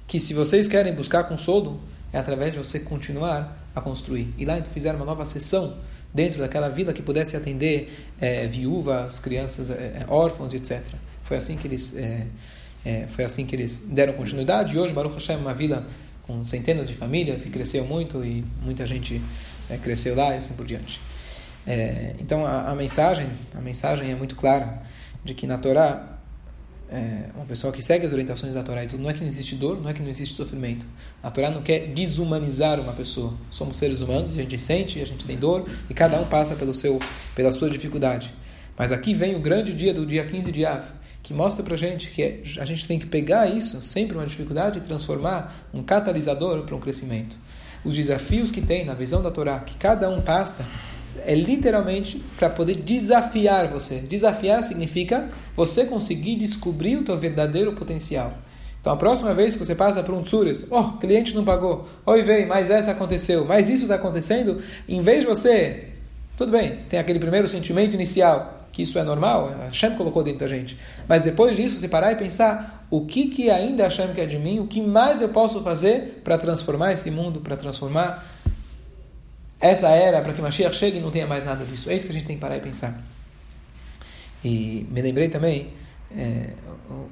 Que 0.07 0.19
se 0.19 0.33
vocês 0.33 0.67
querem 0.67 0.93
buscar 0.93 1.23
consolo, 1.25 1.81
é 2.13 2.19
através 2.19 2.53
de 2.53 2.59
você 2.59 2.79
continuar 2.79 3.69
a 3.75 3.81
construir. 3.81 4.33
E 4.37 4.45
lá 4.45 4.61
fizeram 4.63 4.97
uma 4.97 5.05
nova 5.05 5.25
sessão 5.25 5.77
dentro 6.13 6.39
daquela 6.39 6.69
vila 6.69 6.93
que 6.93 7.01
pudesse 7.01 7.35
atender 7.35 7.91
é, 8.21 8.47
viúvas, 8.47 9.19
crianças, 9.19 9.69
é, 9.69 10.05
órfãos, 10.07 10.53
etc. 10.53 10.81
Foi 11.21 11.37
assim 11.37 11.57
que 11.57 11.67
eles 11.67 11.97
é, 11.97 12.27
é, 12.85 13.07
foi 13.07 13.25
assim 13.25 13.45
que 13.45 13.55
eles 13.55 13.87
deram 13.91 14.13
continuidade. 14.13 14.75
E 14.75 14.79
hoje 14.79 14.93
Baruch 14.93 15.15
Hashem 15.15 15.35
é 15.35 15.39
uma 15.39 15.53
vila 15.53 15.85
com 16.23 16.43
centenas 16.45 16.87
de 16.87 16.93
famílias 16.93 17.45
e 17.45 17.49
cresceu 17.49 17.85
muito 17.85 18.23
e 18.23 18.45
muita 18.61 18.85
gente 18.85 19.21
é, 19.69 19.77
cresceu 19.77 20.15
lá 20.15 20.33
e 20.33 20.37
assim 20.37 20.53
por 20.53 20.65
diante. 20.65 21.01
É, 21.67 22.15
então 22.19 22.45
a, 22.45 22.69
a, 22.69 22.75
mensagem 22.75 23.27
a 23.55 23.59
mensagem 23.59 24.11
é 24.11 24.15
muito 24.15 24.35
clara 24.35 24.83
de 25.23 25.33
que 25.33 25.47
na 25.47 25.57
Torá 25.57 26.14
é, 26.89 27.29
uma 27.35 27.45
pessoa 27.45 27.73
que 27.73 27.81
segue 27.81 28.05
as 28.05 28.11
orientações 28.11 28.53
da 28.53 28.63
Torá 28.63 28.83
e 28.83 28.87
tudo, 28.87 29.01
não 29.01 29.09
é 29.09 29.13
que 29.13 29.19
não 29.19 29.27
existe 29.27 29.55
dor, 29.55 29.81
não 29.81 29.89
é 29.89 29.93
que 29.93 30.01
não 30.01 30.09
existe 30.09 30.35
sofrimento. 30.35 30.85
A 31.21 31.31
Torá 31.31 31.49
não 31.49 31.61
quer 31.61 31.87
desumanizar 31.87 32.79
uma 32.79 32.93
pessoa. 32.93 33.33
Somos 33.49 33.77
seres 33.77 34.01
humanos, 34.01 34.33
a 34.33 34.35
gente 34.35 34.57
sente, 34.57 35.01
a 35.01 35.05
gente 35.05 35.25
tem 35.25 35.37
dor 35.37 35.67
e 35.89 35.93
cada 35.93 36.19
um 36.19 36.25
passa 36.25 36.55
pelo 36.55 36.73
seu, 36.73 36.99
pela 37.33 37.51
sua 37.51 37.69
dificuldade. 37.69 38.33
Mas 38.77 38.91
aqui 38.91 39.13
vem 39.13 39.35
o 39.35 39.39
grande 39.39 39.73
dia 39.73 39.93
do 39.93 40.05
dia 40.05 40.25
15 40.25 40.51
de 40.51 40.65
Av, 40.65 40.83
que 41.23 41.33
mostra 41.33 41.63
pra 41.63 41.75
gente 41.75 42.09
que 42.09 42.43
a 42.59 42.65
gente 42.65 42.87
tem 42.87 42.99
que 42.99 43.05
pegar 43.05 43.47
isso, 43.47 43.81
sempre 43.81 44.15
uma 44.17 44.27
dificuldade, 44.27 44.79
e 44.79 44.81
transformar 44.81 45.67
um 45.73 45.81
catalisador 45.81 46.63
para 46.63 46.75
um 46.75 46.79
crescimento 46.79 47.37
os 47.85 47.93
desafios 47.93 48.49
que 48.49 48.61
tem 48.61 48.83
na 48.83 48.95
visão 48.95 49.21
da 49.21 49.29
Torá, 49.29 49.59
que 49.59 49.77
cada 49.77 50.09
um 50.09 50.19
passa, 50.19 50.67
é 51.25 51.35
literalmente 51.35 52.23
para 52.37 52.49
poder 52.49 52.75
desafiar 52.75 53.67
você. 53.67 53.99
Desafiar 53.99 54.63
significa 54.63 55.29
você 55.55 55.85
conseguir 55.85 56.35
descobrir 56.35 56.97
o 56.97 57.03
teu 57.03 57.17
verdadeiro 57.17 57.73
potencial. 57.73 58.33
Então, 58.85 58.93
a 58.93 58.97
próxima 58.97 59.33
vez 59.33 59.55
que 59.55 59.65
você 59.65 59.73
passa 59.73 60.03
por 60.03 60.13
um 60.13 60.21
tsures, 60.21 60.67
oh, 60.69 60.91
cliente 60.99 61.33
não 61.33 61.43
pagou, 61.43 61.87
oi, 62.05 62.21
vem, 62.21 62.45
mas 62.45 62.69
essa 62.69 62.91
aconteceu, 62.91 63.43
mas 63.43 63.67
isso 63.67 63.83
está 63.83 63.95
acontecendo, 63.95 64.61
em 64.87 65.01
vez 65.01 65.21
de 65.21 65.25
você, 65.25 65.87
tudo 66.37 66.51
bem, 66.51 66.81
tem 66.87 66.99
aquele 66.99 67.17
primeiro 67.17 67.49
sentimento 67.49 67.95
inicial, 67.95 68.67
que 68.71 68.83
isso 68.83 68.99
é 68.99 69.03
normal, 69.03 69.55
a 69.59 69.65
Hashem 69.65 69.95
colocou 69.95 70.21
dentro 70.21 70.41
da 70.41 70.47
gente. 70.47 70.77
Mas 71.07 71.23
depois 71.23 71.57
disso, 71.57 71.79
você 71.79 71.87
parar 71.87 72.11
e 72.11 72.15
pensar 72.15 72.85
o 72.91 73.05
que, 73.07 73.29
que 73.29 73.49
ainda 73.49 73.83
a 73.83 73.87
Hashem 73.87 74.13
quer 74.13 74.27
de 74.27 74.37
mim, 74.37 74.59
o 74.59 74.67
que 74.67 74.79
mais 74.81 75.19
eu 75.19 75.29
posso 75.29 75.61
fazer 75.61 76.21
para 76.23 76.37
transformar 76.37 76.93
esse 76.93 77.09
mundo, 77.09 77.41
para 77.41 77.55
transformar 77.55 78.34
essa 79.59 79.89
era, 79.89 80.21
para 80.21 80.33
que 80.33 80.41
Mashiach 80.41 80.75
chegue 80.75 80.97
e 80.97 81.01
não 81.01 81.11
tenha 81.11 81.27
mais 81.27 81.43
nada 81.43 81.63
disso. 81.65 81.89
É 81.89 81.95
isso 81.95 82.05
que 82.05 82.11
a 82.11 82.13
gente 82.13 82.25
tem 82.25 82.35
que 82.35 82.41
parar 82.41 82.57
e 82.57 82.61
pensar. 82.61 83.01
E 84.43 84.85
me 84.91 85.01
lembrei 85.01 85.29
também, 85.29 85.69
é, 86.15 86.49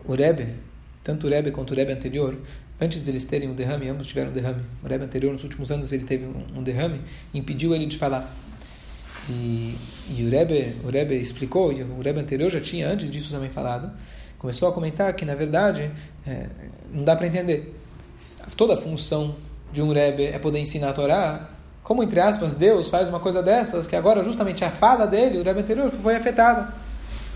o 0.05 0.13
Rebbe, 0.13 0.53
tanto 1.03 1.27
o 1.27 1.29
Rebbe 1.29 1.51
quanto 1.51 1.71
o 1.71 1.75
Rebbe 1.75 1.91
anterior, 1.91 2.37
antes 2.79 3.01
deles 3.01 3.25
terem 3.25 3.49
um 3.49 3.55
derrame, 3.55 3.87
ambos 3.89 4.07
tiveram 4.07 4.29
um 4.29 4.33
derrame. 4.33 4.61
O 4.83 4.87
Rebbe 4.87 5.05
anterior, 5.05 5.33
nos 5.33 5.43
últimos 5.43 5.71
anos, 5.71 5.91
ele 5.91 6.03
teve 6.03 6.25
um, 6.25 6.61
derrame, 6.61 7.01
impediu 7.33 7.73
ele 7.73 7.85
de 7.85 7.97
falar. 7.97 8.31
E, 9.29 9.75
e 10.09 10.23
o, 10.23 10.29
Rebbe, 10.29 10.75
o 10.83 10.89
Rebbe 10.89 11.15
explicou, 11.15 11.71
e 11.71 11.81
o 11.81 12.01
Rebbe 12.01 12.19
anterior 12.19 12.51
já 12.51 12.61
tinha 12.61 12.87
antes 12.87 13.09
disso 13.09 13.31
também 13.31 13.49
falado, 13.49 13.91
começou 14.37 14.67
a 14.67 14.73
comentar 14.73 15.13
que, 15.13 15.25
na 15.25 15.33
verdade, 15.33 15.89
é, 16.27 16.47
não 16.91 17.03
dá 17.03 17.15
para 17.15 17.25
entender. 17.25 17.73
Toda 18.55 18.75
a 18.75 18.77
função 18.77 19.35
de 19.71 19.81
um 19.81 19.91
Rebbe 19.91 20.25
é 20.25 20.37
poder 20.37 20.59
ensinar 20.59 20.89
a 20.89 20.93
Torá. 20.93 21.49
Como, 21.83 22.01
entre 22.01 22.19
aspas, 22.19 22.53
Deus 22.55 22.89
faz 22.89 23.09
uma 23.09 23.19
coisa 23.19 23.43
dessas, 23.43 23.85
que 23.85 23.95
agora 23.95 24.23
justamente 24.23 24.63
a 24.63 24.71
fala 24.71 25.05
dele, 25.05 25.39
o 25.39 25.43
Rebbe 25.43 25.59
anterior, 25.59 25.89
foi 25.91 26.15
afetada. 26.15 26.73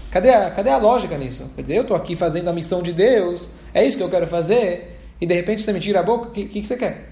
Cadê 0.09 0.31
a, 0.31 0.49
cadê 0.49 0.69
a 0.69 0.77
lógica 0.77 1.17
nisso? 1.17 1.51
Quer 1.55 1.61
dizer, 1.61 1.75
eu 1.75 1.81
estou 1.81 1.97
aqui 1.97 2.15
fazendo 2.15 2.47
a 2.49 2.53
missão 2.53 2.81
de 2.81 2.93
Deus, 2.93 3.49
é 3.73 3.85
isso 3.85 3.97
que 3.97 4.03
eu 4.03 4.09
quero 4.09 4.25
fazer, 4.25 4.99
e 5.19 5.25
de 5.25 5.33
repente 5.33 5.63
você 5.63 5.73
me 5.73 5.79
tira 5.79 5.99
a 5.99 6.03
boca, 6.03 6.29
o 6.29 6.31
que, 6.31 6.45
que, 6.45 6.61
que 6.61 6.67
você 6.67 6.77
quer? 6.77 7.09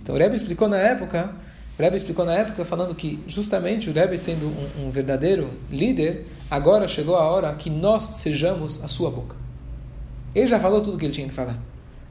Então 0.00 0.14
o 0.14 0.18
Rebbe 0.18 0.36
explicou 0.36 0.68
na 0.68 0.78
época 0.78 1.34
o 1.78 1.82
Rebbe 1.82 1.96
explicou 1.96 2.24
na 2.24 2.34
época 2.34 2.64
falando 2.64 2.92
que 2.92 3.22
justamente 3.28 3.88
o 3.88 3.92
Rebbe 3.92 4.18
sendo 4.18 4.46
um, 4.46 4.86
um, 4.86 4.90
verdadeiro 4.90 5.48
líder, 5.70 6.26
agora 6.50 6.88
chegou 6.88 7.14
a 7.14 7.22
hora 7.30 7.54
que 7.54 7.70
nós 7.70 8.16
sejamos 8.16 8.82
a 8.82 8.88
sua 8.88 9.12
boca. 9.12 9.36
Ele 10.34 10.48
já 10.48 10.58
falou 10.58 10.80
tudo 10.80 10.96
o 10.96 10.98
que 10.98 11.06
ele 11.06 11.14
tinha 11.14 11.28
que 11.28 11.34
falar. 11.34 11.56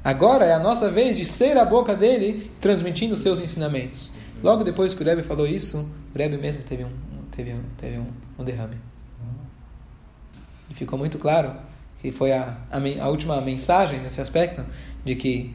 Agora 0.01 0.45
é 0.45 0.53
a 0.53 0.59
nossa 0.59 0.89
vez 0.89 1.17
de 1.17 1.25
ser 1.25 1.57
a 1.57 1.65
boca 1.65 1.93
dele, 1.93 2.49
transmitindo 2.61 3.17
seus 3.17 3.41
ensinamentos. 3.41 4.13
Logo 4.43 4.63
depois 4.63 4.93
que 4.93 5.01
o 5.01 5.05
Rebbe 5.05 5.23
falou 5.23 5.47
isso, 5.47 5.89
o 6.13 6.17
Rebbe 6.17 6.37
mesmo 6.37 6.63
teve 6.63 6.83
um, 6.83 6.91
teve 7.31 7.53
um, 7.53 7.63
teve 7.77 7.97
um, 7.97 8.07
um 8.37 8.43
derrame. 8.43 8.77
E 10.69 10.73
ficou 10.73 10.97
muito 10.97 11.17
claro 11.17 11.53
que 12.01 12.11
foi 12.11 12.31
a, 12.31 12.57
a, 12.71 12.77
a 13.03 13.09
última 13.09 13.41
mensagem 13.41 13.99
nesse 13.99 14.21
aspecto, 14.21 14.63
de 15.03 15.15
que 15.15 15.53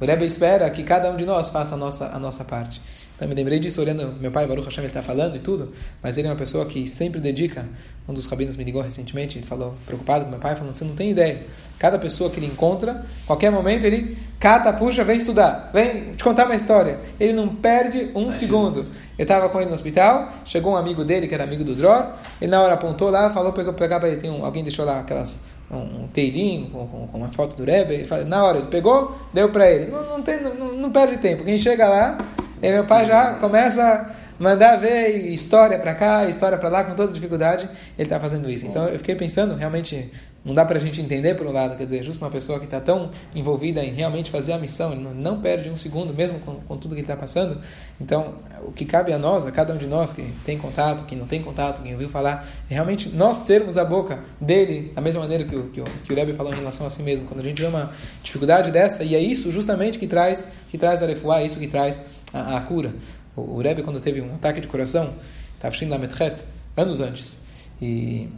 o 0.00 0.04
Rebbe 0.04 0.24
espera 0.24 0.68
que 0.70 0.82
cada 0.82 1.10
um 1.10 1.16
de 1.16 1.24
nós 1.24 1.48
faça 1.48 1.74
a 1.74 1.78
nossa, 1.78 2.06
a 2.14 2.18
nossa 2.18 2.44
parte. 2.44 2.80
Então, 3.16 3.28
me 3.28 3.34
lembrei 3.34 3.58
disso 3.58 3.80
olhando 3.80 4.14
meu 4.20 4.32
pai, 4.32 4.46
Baruch 4.46 4.64
Hashem, 4.64 4.82
ele 4.84 4.90
está 4.90 5.02
falando 5.02 5.36
e 5.36 5.38
tudo, 5.38 5.72
mas 6.02 6.18
ele 6.18 6.26
é 6.26 6.30
uma 6.30 6.36
pessoa 6.36 6.66
que 6.66 6.88
sempre 6.88 7.20
dedica. 7.20 7.64
Um 8.08 8.12
dos 8.12 8.26
rabinos 8.26 8.56
me 8.56 8.64
ligou 8.64 8.82
recentemente, 8.82 9.38
ele 9.38 9.46
falou, 9.46 9.76
preocupado 9.86 10.24
com 10.24 10.30
meu 10.30 10.40
pai, 10.40 10.56
falando: 10.56 10.74
você 10.74 10.84
não 10.84 10.96
tem 10.96 11.10
ideia. 11.10 11.42
Cada 11.78 11.98
pessoa 11.98 12.30
que 12.30 12.40
ele 12.40 12.46
encontra, 12.46 13.04
qualquer 13.26 13.50
momento 13.50 13.84
ele 13.84 14.18
cata, 14.40 14.72
puxa, 14.72 15.04
vem 15.04 15.16
estudar, 15.16 15.70
vem 15.72 16.14
te 16.14 16.24
contar 16.24 16.46
uma 16.46 16.56
história. 16.56 16.98
Ele 17.20 17.32
não 17.32 17.48
perde 17.48 18.10
um 18.14 18.30
segundo. 18.32 18.86
Eu 19.16 19.22
estava 19.22 19.48
com 19.48 19.60
ele 19.60 19.68
no 19.68 19.74
hospital, 19.74 20.32
chegou 20.44 20.72
um 20.72 20.76
amigo 20.76 21.04
dele, 21.04 21.28
que 21.28 21.34
era 21.34 21.44
amigo 21.44 21.62
do 21.62 21.76
Dror, 21.76 22.14
ele 22.40 22.50
na 22.50 22.60
hora 22.60 22.74
apontou 22.74 23.08
lá, 23.08 23.30
falou, 23.30 23.52
pegou, 23.52 23.72
pegar 23.72 24.00
para 24.00 24.08
ele, 24.08 24.20
tem 24.20 24.30
um, 24.30 24.44
alguém 24.44 24.64
deixou 24.64 24.84
lá 24.84 24.98
aquelas 24.98 25.44
um, 25.70 26.04
um 26.04 26.08
teirinho 26.08 26.70
com, 26.70 26.86
com, 26.86 27.06
com, 27.06 27.18
uma 27.18 27.28
foto 27.28 27.56
do 27.56 27.64
Rebbe, 27.64 27.94
ele 27.94 28.04
fala, 28.04 28.24
na 28.24 28.44
hora 28.44 28.58
ele 28.58 28.66
pegou, 28.66 29.16
deu 29.32 29.48
para 29.50 29.70
ele. 29.70 29.90
Não, 29.90 30.04
não, 30.04 30.22
tem, 30.22 30.40
não, 30.40 30.72
não 30.74 30.90
perde 30.90 31.18
tempo. 31.18 31.44
Quem 31.44 31.58
chega 31.58 31.88
lá, 31.88 32.18
e 32.62 32.70
meu 32.70 32.84
pai 32.84 33.04
já 33.04 33.34
começa 33.34 33.82
a 33.82 34.10
mandar 34.38 34.76
ver 34.76 35.08
história 35.26 35.78
para 35.78 35.94
cá, 35.94 36.24
história 36.26 36.56
para 36.56 36.68
lá, 36.68 36.84
com 36.84 36.94
toda 36.94 37.12
dificuldade, 37.12 37.68
ele 37.98 38.06
está 38.06 38.20
fazendo 38.20 38.48
isso. 38.48 38.66
Então 38.66 38.86
eu 38.86 38.98
fiquei 38.98 39.16
pensando, 39.16 39.54
realmente, 39.56 40.10
não 40.44 40.54
dá 40.54 40.64
para 40.64 40.76
a 40.76 40.80
gente 40.80 41.00
entender 41.00 41.34
por 41.34 41.46
um 41.46 41.52
lado, 41.52 41.76
quer 41.76 41.84
dizer, 41.84 42.02
justo 42.02 42.24
uma 42.24 42.30
pessoa 42.30 42.58
que 42.58 42.64
está 42.64 42.80
tão 42.80 43.10
envolvida 43.34 43.82
em 43.84 43.92
realmente 43.92 44.30
fazer 44.30 44.52
a 44.52 44.58
missão, 44.58 44.92
ele 44.92 45.02
não, 45.14 45.40
perde 45.40 45.70
um 45.70 45.76
segundo, 45.76 46.12
mesmo 46.12 46.40
com, 46.40 46.56
com 46.56 46.76
tudo 46.76 46.94
que 46.94 47.00
ele 47.00 47.02
está 47.02 47.16
passando. 47.16 47.60
Então, 48.00 48.34
o 48.64 48.72
que 48.72 48.84
cabe 48.84 49.12
a 49.12 49.18
nós, 49.18 49.46
a 49.46 49.52
cada 49.52 49.72
um 49.72 49.76
de 49.76 49.86
nós 49.86 50.12
que 50.12 50.22
tem 50.44 50.58
contato, 50.58 51.04
que 51.04 51.14
não 51.14 51.26
tem 51.26 51.40
contato, 51.42 51.80
quem 51.82 51.92
ouviu 51.92 52.08
falar, 52.08 52.46
é 52.68 52.74
realmente 52.74 53.08
nós 53.08 53.38
sermos 53.38 53.78
a 53.78 53.84
boca 53.84 54.18
dele, 54.40 54.92
da 54.94 55.00
mesma 55.00 55.20
maneira 55.20 55.44
que 55.44 55.54
o, 55.54 55.68
que 55.68 55.80
o, 55.80 55.84
que 55.84 56.12
o 56.12 56.16
Rebbe 56.16 56.32
falou 56.32 56.52
em 56.52 56.56
relação 56.56 56.86
a 56.86 56.90
si 56.90 57.02
mesmo. 57.02 57.26
Quando 57.26 57.40
a 57.40 57.44
gente 57.44 57.62
vê 57.62 57.68
uma 57.68 57.92
dificuldade 58.22 58.72
dessa, 58.72 59.04
e 59.04 59.14
é 59.14 59.20
isso 59.20 59.52
justamente 59.52 59.96
que 59.96 60.08
traz, 60.08 60.52
que 60.68 60.76
traz 60.76 61.02
a 61.02 61.06
refuá, 61.06 61.40
é 61.40 61.46
isso 61.46 61.58
que 61.58 61.68
traz 61.68 62.02
a, 62.32 62.56
a 62.56 62.60
cura. 62.62 62.94
O, 63.36 63.42
o 63.42 63.60
Rebbe, 63.60 63.82
quando 63.82 64.00
teve 64.00 64.20
um 64.20 64.34
ataque 64.34 64.60
de 64.60 64.66
coração, 64.66 65.14
estava 65.54 65.72
Shin 65.72 65.88
Lametchet, 65.88 66.42
anos 66.76 67.00
antes, 67.00 67.38
e 67.80 68.28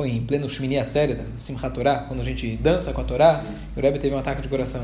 foi 0.00 0.08
em 0.08 0.22
pleno 0.22 0.48
Shmini 0.48 0.78
Atzeret, 0.78 1.20
Simchat 1.36 1.74
Torah, 1.74 2.06
quando 2.08 2.20
a 2.20 2.24
gente 2.24 2.56
dança 2.56 2.90
com 2.94 3.02
a 3.02 3.04
Torá, 3.04 3.44
o 3.76 3.80
Rebbe 3.82 3.98
teve 3.98 4.14
um 4.14 4.18
ataque 4.18 4.40
de 4.40 4.48
coração. 4.48 4.82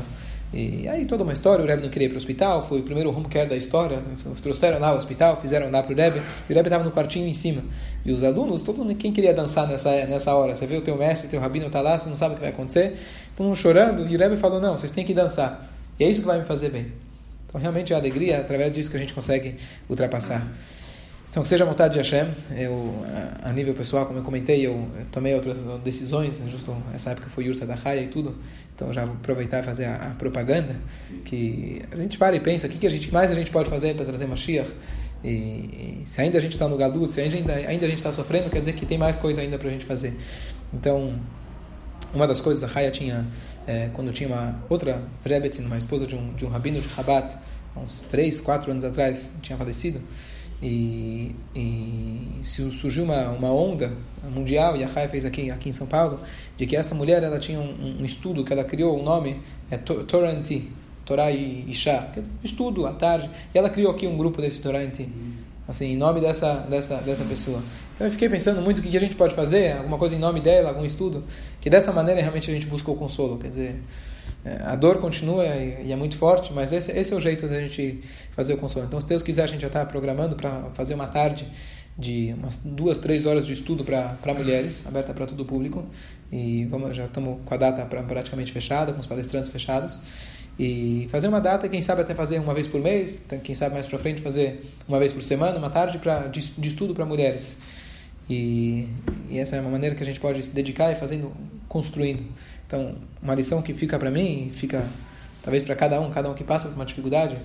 E 0.53 0.87
aí 0.87 1.07
toda 1.07 1.23
uma 1.23 1.33
história, 1.33 1.65
o 1.65 1.67
Rebbe 1.67 1.81
não 1.81 1.89
queria 1.89 2.05
ir 2.05 2.09
para 2.09 2.17
o 2.17 2.19
hospital, 2.19 2.67
foi 2.67 2.81
o 2.81 2.83
primeiro 2.83 3.09
home 3.09 3.25
care 3.25 3.49
da 3.49 3.55
história, 3.55 3.97
trouxeram 4.43 4.77
lá 4.77 4.93
o 4.93 4.95
hospital, 4.95 5.35
fizeram 5.41 5.71
lá 5.71 5.81
para 5.81 5.91
o 5.91 5.97
Rebbe, 5.97 6.21
e 6.47 6.53
o 6.53 6.55
Rebbe 6.55 6.67
estava 6.67 6.83
no 6.83 6.91
quartinho 6.91 7.27
em 7.27 7.33
cima. 7.33 7.63
E 8.05 8.11
os 8.11 8.23
alunos, 8.23 8.61
todo 8.61 8.77
mundo, 8.77 8.93
quem 8.93 9.11
queria 9.11 9.33
dançar 9.33 9.67
nessa, 9.67 9.89
nessa 10.05 10.35
hora? 10.35 10.53
Você 10.53 10.67
vê 10.67 10.77
o 10.77 10.81
teu 10.81 10.95
mestre, 10.95 11.27
teu 11.29 11.39
rabino 11.39 11.65
está 11.65 11.81
lá, 11.81 11.97
você 11.97 12.07
não 12.07 12.15
sabe 12.15 12.33
o 12.33 12.35
que 12.35 12.41
vai 12.41 12.51
acontecer, 12.51 12.95
mundo 13.39 13.55
chorando, 13.55 14.07
e 14.07 14.15
o 14.15 14.19
Rebbe 14.19 14.37
falou, 14.37 14.61
não, 14.61 14.77
vocês 14.77 14.91
têm 14.91 15.03
que 15.03 15.15
dançar. 15.15 15.67
E 15.99 16.03
é 16.03 16.07
isso 16.11 16.21
que 16.21 16.27
vai 16.27 16.37
me 16.37 16.45
fazer 16.45 16.69
bem. 16.69 16.91
Então, 17.47 17.59
realmente, 17.59 17.91
a 17.91 17.97
alegria, 17.97 18.35
é 18.35 18.39
através 18.39 18.71
disso 18.71 18.91
que 18.91 18.97
a 18.97 18.99
gente 18.99 19.15
consegue 19.15 19.55
ultrapassar. 19.89 20.45
Então, 21.37 21.43
que 21.43 21.49
seja 21.49 21.65
a 21.65 21.67
vontade 21.67 21.93
de 21.93 21.99
Hashem. 21.99 22.27
Eu, 22.49 22.95
a 23.43 23.53
nível 23.53 23.71
pessoal, 23.75 24.07
como 24.07 24.17
eu 24.17 24.23
comentei, 24.23 24.65
eu 24.65 24.87
tomei 25.11 25.35
outras 25.35 25.59
decisões, 25.83 26.41
justo 26.47 26.75
essa 26.95 27.11
época 27.11 27.29
foi 27.29 27.43
Yursa 27.43 27.63
da 27.63 27.75
Raia 27.75 28.01
e 28.01 28.07
tudo. 28.07 28.35
Então, 28.73 28.91
já 28.91 29.05
vou 29.05 29.13
aproveitar 29.13 29.59
e 29.59 29.61
fazer 29.61 29.85
a, 29.85 29.97
a, 29.97 30.09
propaganda. 30.15 30.75
Que 31.25 31.83
a 31.91 31.95
gente 31.95 32.17
para 32.17 32.35
e 32.35 32.39
pensa, 32.39 32.65
o 32.65 32.69
que, 32.71 32.79
que 32.79 32.87
a 32.87 32.89
gente, 32.89 33.13
mais 33.13 33.29
a 33.31 33.35
gente 33.35 33.51
pode 33.51 33.69
fazer 33.69 33.93
para 33.93 34.03
trazer 34.03 34.25
Mashiach? 34.25 34.67
E, 35.23 35.27
e 35.27 36.01
se 36.05 36.19
ainda 36.19 36.39
a 36.39 36.41
gente 36.41 36.53
está 36.53 36.67
no 36.67 36.75
Galut, 36.75 37.07
se 37.11 37.21
ainda, 37.21 37.53
ainda 37.53 37.85
a 37.85 37.89
gente 37.89 37.99
está 37.99 38.11
sofrendo, 38.11 38.49
quer 38.49 38.61
dizer 38.61 38.73
que 38.73 38.87
tem 38.87 38.97
mais 38.97 39.15
coisa 39.15 39.39
ainda 39.39 39.59
para 39.59 39.69
a 39.69 39.71
gente 39.71 39.85
fazer. 39.85 40.17
Então, 40.73 41.19
uma 42.15 42.27
das 42.27 42.41
coisas, 42.41 42.63
a 42.63 42.67
Raya 42.67 42.89
tinha, 42.89 43.27
é, 43.67 43.91
quando 43.93 44.11
tinha 44.11 44.27
uma 44.27 44.59
outra 44.67 45.03
Rebetzin, 45.23 45.65
uma 45.65 45.77
esposa 45.77 46.07
de 46.07 46.15
um, 46.15 46.33
de 46.33 46.47
um 46.47 46.49
rabino 46.49 46.81
de 46.81 46.87
Rabat, 46.87 47.37
uns 47.75 48.01
3, 48.09 48.41
4 48.41 48.71
anos 48.71 48.83
atrás, 48.83 49.37
tinha 49.43 49.55
falecido, 49.55 50.01
e, 50.61 51.35
e 51.55 52.39
surgiu 52.43 53.03
uma, 53.03 53.29
uma 53.29 53.51
onda 53.51 53.93
mundial, 54.23 54.75
e 54.75 54.83
a 54.83 54.87
Raya 54.87 55.07
fez 55.07 55.25
aqui, 55.25 55.51
aqui 55.51 55.69
em 55.69 55.71
São 55.71 55.87
Paulo, 55.87 56.19
de 56.57 56.65
que 56.65 56.75
essa 56.75 56.95
mulher 56.95 57.23
ela 57.23 57.39
tinha 57.39 57.59
um, 57.59 57.97
um 58.01 58.05
estudo 58.05 58.43
que 58.43 58.51
ela 58.51 58.63
criou, 58.63 58.99
o 58.99 59.03
nome 59.03 59.41
é 59.69 59.77
Toranti, 59.77 60.69
Torá 61.05 61.31
e 61.31 61.69
Isha, 61.69 62.09
estudo 62.43 62.85
à 62.85 62.93
tarde, 62.93 63.29
e 63.53 63.57
ela 63.57 63.69
criou 63.69 63.91
aqui 63.91 64.07
um 64.07 64.17
grupo 64.17 64.41
desse 64.41 64.61
Toranti, 64.61 65.07
assim, 65.67 65.93
em 65.93 65.97
nome 65.97 66.19
dessa, 66.19 66.55
dessa, 66.69 66.97
dessa 66.97 67.23
pessoa. 67.23 67.61
Então 67.95 68.05
eu 68.07 68.11
fiquei 68.11 68.29
pensando 68.29 68.61
muito 68.61 68.79
o 68.79 68.81
que 68.81 68.95
a 68.95 68.99
gente 68.99 69.15
pode 69.15 69.33
fazer, 69.33 69.77
alguma 69.77 69.97
coisa 69.97 70.15
em 70.15 70.19
nome 70.19 70.39
dela, 70.39 70.69
algum 70.69 70.85
estudo, 70.85 71.23
que 71.61 71.69
dessa 71.69 71.91
maneira 71.91 72.21
realmente 72.21 72.49
a 72.49 72.53
gente 72.53 72.67
buscou 72.67 72.95
consolo. 72.95 73.37
Quer 73.37 73.49
dizer, 73.49 73.75
a 74.63 74.75
dor 74.75 74.99
continua 74.99 75.45
e 75.45 75.91
é 75.91 75.95
muito 75.95 76.17
forte, 76.17 76.53
mas 76.53 76.71
esse, 76.71 76.91
esse 76.91 77.13
é 77.13 77.15
o 77.15 77.19
jeito 77.19 77.47
da 77.47 77.59
gente 77.59 78.01
fazer 78.31 78.53
o 78.53 78.57
consolo. 78.57 78.85
Então, 78.85 78.99
se 78.99 79.07
Deus 79.07 79.23
quiser, 79.23 79.43
a 79.43 79.47
gente 79.47 79.61
já 79.61 79.67
está 79.67 79.85
programando 79.85 80.35
para 80.35 80.69
fazer 80.73 80.93
uma 80.93 81.07
tarde 81.07 81.47
de 81.97 82.35
umas 82.37 82.59
duas, 82.59 82.99
três 82.99 83.25
horas 83.25 83.45
de 83.45 83.53
estudo 83.53 83.83
para 83.83 84.33
mulheres, 84.33 84.85
aberta 84.85 85.13
para 85.13 85.25
todo 85.25 85.41
o 85.41 85.45
público. 85.45 85.85
E 86.31 86.65
vamos, 86.65 86.95
já 86.95 87.05
estamos 87.05 87.39
com 87.43 87.53
a 87.53 87.57
data 87.57 87.83
praticamente 87.85 88.51
fechada, 88.51 88.93
com 88.93 88.99
os 88.99 89.07
palestrantes 89.07 89.49
fechados. 89.49 89.99
E 90.59 91.07
fazer 91.11 91.27
uma 91.27 91.39
data, 91.39 91.69
quem 91.69 91.81
sabe 91.81 92.01
até 92.01 92.15
fazer 92.15 92.39
uma 92.39 92.53
vez 92.53 92.67
por 92.67 92.81
mês, 92.81 93.25
quem 93.43 93.53
sabe 93.53 93.75
mais 93.75 93.85
para 93.85 93.97
frente 93.99 94.21
fazer 94.21 94.65
uma 94.87 94.99
vez 94.99 95.13
por 95.13 95.23
semana, 95.23 95.57
uma 95.57 95.69
tarde 95.69 95.99
pra, 95.99 96.27
de, 96.27 96.41
de 96.41 96.67
estudo 96.67 96.93
para 96.93 97.05
mulheres. 97.05 97.57
E, 98.29 98.87
e, 99.29 99.37
essa 99.37 99.55
é 99.55 99.61
uma 99.61 99.69
maneira 99.69 99.95
que 99.95 100.03
a 100.03 100.05
gente 100.05 100.19
pode 100.19 100.41
se 100.43 100.53
dedicar 100.53 100.91
e 100.91 100.95
fazendo, 100.95 101.31
construindo. 101.67 102.23
Então, 102.67 102.95
uma 103.21 103.33
lição 103.33 103.61
que 103.61 103.73
fica 103.73 103.97
para 103.97 104.11
mim, 104.11 104.51
fica 104.53 104.85
talvez 105.41 105.63
para 105.63 105.75
cada 105.75 105.99
um, 106.01 106.11
cada 106.11 106.29
um 106.29 106.33
que 106.33 106.43
passa 106.43 106.67
por 106.67 106.75
uma 106.75 106.85
dificuldade, 106.85 107.37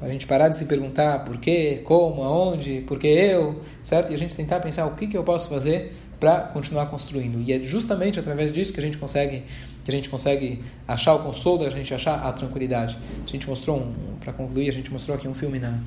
a 0.00 0.08
gente 0.08 0.26
parar 0.26 0.48
de 0.48 0.56
se 0.56 0.64
perguntar 0.64 1.24
por 1.26 1.36
quê, 1.36 1.82
como, 1.84 2.22
aonde, 2.22 2.80
por 2.86 2.98
que 2.98 3.06
eu, 3.06 3.62
certo? 3.82 4.10
E 4.10 4.14
a 4.14 4.18
gente 4.18 4.34
tentar 4.34 4.58
pensar 4.60 4.86
o 4.86 4.94
que, 4.94 5.06
que 5.06 5.16
eu 5.16 5.22
posso 5.22 5.50
fazer 5.50 5.94
para 6.18 6.40
continuar 6.40 6.86
construindo. 6.86 7.42
E 7.46 7.52
é 7.52 7.60
justamente 7.60 8.18
através 8.18 8.50
disso 8.50 8.72
que 8.72 8.80
a 8.80 8.82
gente 8.82 8.96
consegue 8.96 9.42
que 9.84 9.90
a 9.90 9.94
gente 9.94 10.08
consegue 10.08 10.62
achar 10.86 11.14
o 11.14 11.20
consolo, 11.20 11.66
a 11.66 11.70
gente 11.70 11.92
achar 11.92 12.26
a 12.26 12.32
tranquilidade. 12.32 12.98
A 13.26 13.30
gente 13.30 13.48
mostrou, 13.48 13.78
um, 13.78 14.16
para 14.20 14.32
concluir, 14.32 14.68
a 14.68 14.72
gente 14.72 14.92
mostrou 14.92 15.16
aqui 15.16 15.26
um 15.26 15.34
filme 15.34 15.58
na, 15.58 15.78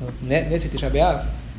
no, 0.00 0.28
nesse 0.28 0.68
Tisha 0.68 0.88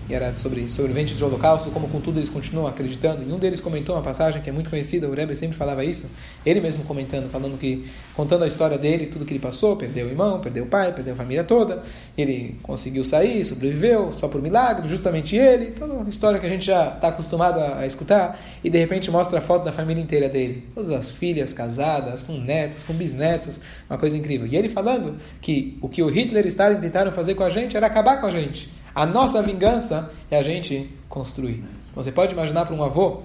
e 0.09 0.13
era 0.13 0.35
sobre 0.35 0.67
sobreviventes 0.69 1.17
do 1.17 1.25
Holocausto, 1.25 1.71
como 1.71 1.87
contudo 1.87 2.19
eles 2.19 2.29
continuam 2.29 2.67
acreditando. 2.67 3.23
E 3.23 3.31
um 3.31 3.39
deles 3.39 3.61
comentou 3.61 3.95
uma 3.95 4.01
passagem 4.01 4.41
que 4.41 4.49
é 4.49 4.53
muito 4.53 4.69
conhecida, 4.69 5.07
o 5.07 5.13
Rebbe 5.13 5.35
sempre 5.35 5.57
falava 5.57 5.83
isso, 5.83 6.09
ele 6.45 6.59
mesmo 6.59 6.83
comentando, 6.83 7.29
falando 7.29 7.57
que, 7.57 7.85
contando 8.15 8.43
a 8.43 8.47
história 8.47 8.77
dele, 8.77 9.07
tudo 9.07 9.25
que 9.25 9.33
ele 9.33 9.39
passou, 9.39 9.75
perdeu 9.75 10.07
o 10.07 10.09
irmão, 10.09 10.39
perdeu 10.39 10.65
o 10.65 10.67
pai, 10.67 10.91
perdeu 10.91 11.13
a 11.13 11.17
família 11.17 11.43
toda, 11.43 11.83
ele 12.17 12.57
conseguiu 12.61 13.05
sair, 13.05 13.43
sobreviveu, 13.45 14.11
só 14.13 14.27
por 14.27 14.41
milagre, 14.41 14.87
justamente 14.87 15.35
ele, 15.35 15.67
toda 15.71 15.93
uma 15.93 16.09
história 16.09 16.39
que 16.39 16.45
a 16.45 16.49
gente 16.49 16.65
já 16.65 16.87
está 16.89 17.07
acostumado 17.07 17.59
a, 17.59 17.79
a, 17.79 17.85
escutar, 17.85 18.39
e 18.63 18.69
de 18.69 18.77
repente 18.77 19.09
mostra 19.09 19.39
a 19.39 19.41
foto 19.41 19.63
da 19.63 19.71
família 19.71 20.01
inteira 20.01 20.27
dele, 20.27 20.63
todas 20.75 20.89
as 20.89 21.11
filhas 21.11 21.53
casadas, 21.53 22.21
com 22.21 22.33
netos, 22.33 22.83
com 22.83 22.93
bisnetos, 22.93 23.61
uma 23.89 23.97
coisa 23.97 24.17
incrível. 24.17 24.47
E 24.47 24.55
ele 24.55 24.69
falando 24.69 25.15
que 25.41 25.77
o 25.81 25.87
que 25.87 26.01
o 26.01 26.09
Hitler 26.09 26.45
e 26.45 26.49
Stalin 26.49 26.79
tentaram 26.79 27.11
fazer 27.11 27.35
com 27.35 27.43
a 27.43 27.49
gente 27.49 27.77
era 27.77 27.87
acabar 27.87 28.19
com 28.19 28.27
a 28.27 28.31
gente. 28.31 28.69
A 28.95 29.05
nossa 29.05 29.41
vingança 29.41 30.13
é 30.29 30.37
a 30.37 30.43
gente 30.43 30.89
construir. 31.09 31.63
Então, 31.89 32.03
você 32.03 32.11
pode 32.11 32.33
imaginar 32.33 32.65
para 32.65 32.75
um 32.75 32.83
avô 32.83 33.21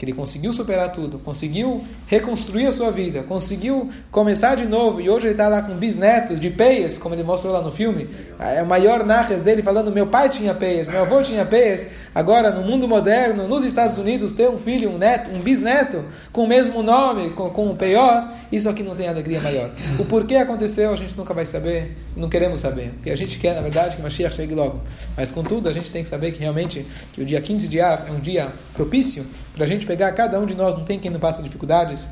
que 0.00 0.06
ele 0.06 0.14
conseguiu 0.14 0.50
superar 0.50 0.92
tudo, 0.92 1.18
conseguiu 1.18 1.84
reconstruir 2.06 2.66
a 2.66 2.72
sua 2.72 2.90
vida, 2.90 3.22
conseguiu 3.22 3.90
começar 4.10 4.54
de 4.54 4.66
novo 4.66 4.98
e 4.98 5.10
hoje 5.10 5.26
ele 5.26 5.34
está 5.34 5.46
lá 5.46 5.60
com 5.60 5.74
bisnetos 5.74 6.40
de 6.40 6.48
peias, 6.48 6.96
como 6.96 7.14
ele 7.14 7.22
mostrou 7.22 7.52
lá 7.52 7.60
no 7.60 7.70
filme. 7.70 8.08
É 8.38 8.62
o 8.62 8.66
maior 8.66 9.04
narres 9.04 9.42
dele 9.42 9.62
falando: 9.62 9.92
meu 9.92 10.06
pai 10.06 10.30
tinha 10.30 10.54
peias, 10.54 10.88
meu 10.88 11.02
avô 11.02 11.20
tinha 11.20 11.44
peias. 11.44 11.86
Agora, 12.14 12.50
no 12.50 12.62
mundo 12.62 12.88
moderno, 12.88 13.46
nos 13.46 13.62
Estados 13.62 13.98
Unidos, 13.98 14.32
ter 14.32 14.48
um 14.48 14.56
filho, 14.56 14.90
um 14.90 14.96
neto, 14.96 15.30
um 15.36 15.40
bisneto 15.40 16.02
com 16.32 16.44
o 16.44 16.48
mesmo 16.48 16.82
nome, 16.82 17.32
com, 17.32 17.50
com 17.50 17.70
o 17.70 17.76
pior, 17.76 18.32
isso 18.50 18.70
aqui 18.70 18.82
não 18.82 18.96
tem 18.96 19.06
alegria 19.06 19.38
maior. 19.38 19.70
O 19.98 20.06
porquê 20.06 20.36
aconteceu 20.36 20.94
a 20.94 20.96
gente 20.96 21.14
nunca 21.14 21.34
vai 21.34 21.44
saber, 21.44 21.94
não 22.16 22.30
queremos 22.30 22.60
saber. 22.60 22.94
O 23.00 23.02
que 23.02 23.10
a 23.10 23.16
gente 23.16 23.38
quer, 23.38 23.54
na 23.54 23.60
verdade, 23.60 23.92
é 23.92 23.96
que 23.96 24.02
Mashiach 24.02 24.34
chegue 24.34 24.54
logo. 24.54 24.80
Mas, 25.14 25.30
contudo, 25.30 25.68
a 25.68 25.74
gente 25.74 25.92
tem 25.92 26.02
que 26.02 26.08
saber 26.08 26.32
que 26.32 26.40
realmente 26.40 26.86
que 27.12 27.20
o 27.20 27.24
dia 27.26 27.42
15 27.42 27.68
de 27.68 27.82
Av 27.82 28.08
é 28.08 28.12
um 28.12 28.20
dia 28.20 28.50
propício 28.72 29.26
para 29.54 29.64
a 29.64 29.68
gente 29.68 29.84
pegar 29.90 30.12
cada 30.12 30.38
um 30.38 30.46
de 30.46 30.54
nós, 30.54 30.76
não 30.76 30.84
tem 30.84 31.00
quem 31.00 31.10
não 31.10 31.18
passa 31.18 31.42
dificuldades, 31.42 32.06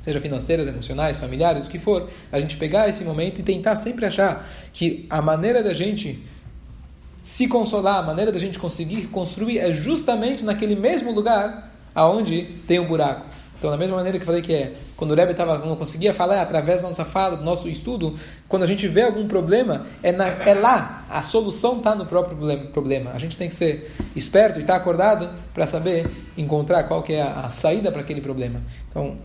seja 0.00 0.18
financeiras, 0.18 0.66
emocionais, 0.66 1.20
familiares, 1.20 1.66
o 1.66 1.68
que 1.68 1.78
for, 1.78 2.08
a 2.32 2.40
gente 2.40 2.56
pegar 2.56 2.88
esse 2.88 3.04
momento 3.04 3.40
e 3.40 3.42
tentar 3.42 3.76
sempre 3.76 4.06
achar 4.06 4.48
que 4.72 5.04
a 5.10 5.20
maneira 5.20 5.62
da 5.62 5.74
gente 5.74 6.18
se 7.20 7.46
consolar, 7.46 7.98
a 7.98 8.02
maneira 8.02 8.32
da 8.32 8.38
gente 8.38 8.58
conseguir 8.58 9.08
construir 9.08 9.58
é 9.58 9.70
justamente 9.70 10.42
naquele 10.46 10.74
mesmo 10.74 11.12
lugar 11.12 11.70
aonde 11.94 12.42
tem 12.66 12.78
um 12.80 12.86
buraco. 12.86 13.26
Então, 13.64 13.72
da 13.72 13.78
mesma 13.78 13.96
maneira 13.96 14.18
que 14.18 14.22
eu 14.22 14.26
falei 14.26 14.42
que 14.42 14.52
é, 14.52 14.74
quando 14.94 15.12
o 15.12 15.14
Rebbe 15.14 15.32
tava, 15.32 15.56
não 15.56 15.74
conseguia 15.74 16.12
falar, 16.12 16.42
através 16.42 16.82
da 16.82 16.88
nossa 16.90 17.02
fala, 17.02 17.34
do 17.34 17.42
nosso 17.42 17.66
estudo, 17.66 18.14
quando 18.46 18.62
a 18.62 18.66
gente 18.66 18.86
vê 18.86 19.00
algum 19.00 19.26
problema, 19.26 19.86
é, 20.02 20.12
na, 20.12 20.26
é 20.26 20.52
lá, 20.52 21.06
a 21.08 21.22
solução 21.22 21.78
está 21.78 21.94
no 21.94 22.04
próprio 22.04 22.36
problema. 22.74 23.12
A 23.12 23.18
gente 23.18 23.38
tem 23.38 23.48
que 23.48 23.54
ser 23.54 23.90
esperto 24.14 24.58
e 24.58 24.60
estar 24.60 24.74
tá 24.74 24.78
acordado 24.78 25.30
para 25.54 25.66
saber 25.66 26.06
encontrar 26.36 26.84
qual 26.84 27.02
que 27.02 27.14
é 27.14 27.22
a, 27.22 27.46
a 27.46 27.48
saída 27.48 27.90
para 27.90 28.02
aquele 28.02 28.20
problema. 28.20 28.60
Então, 28.90 29.16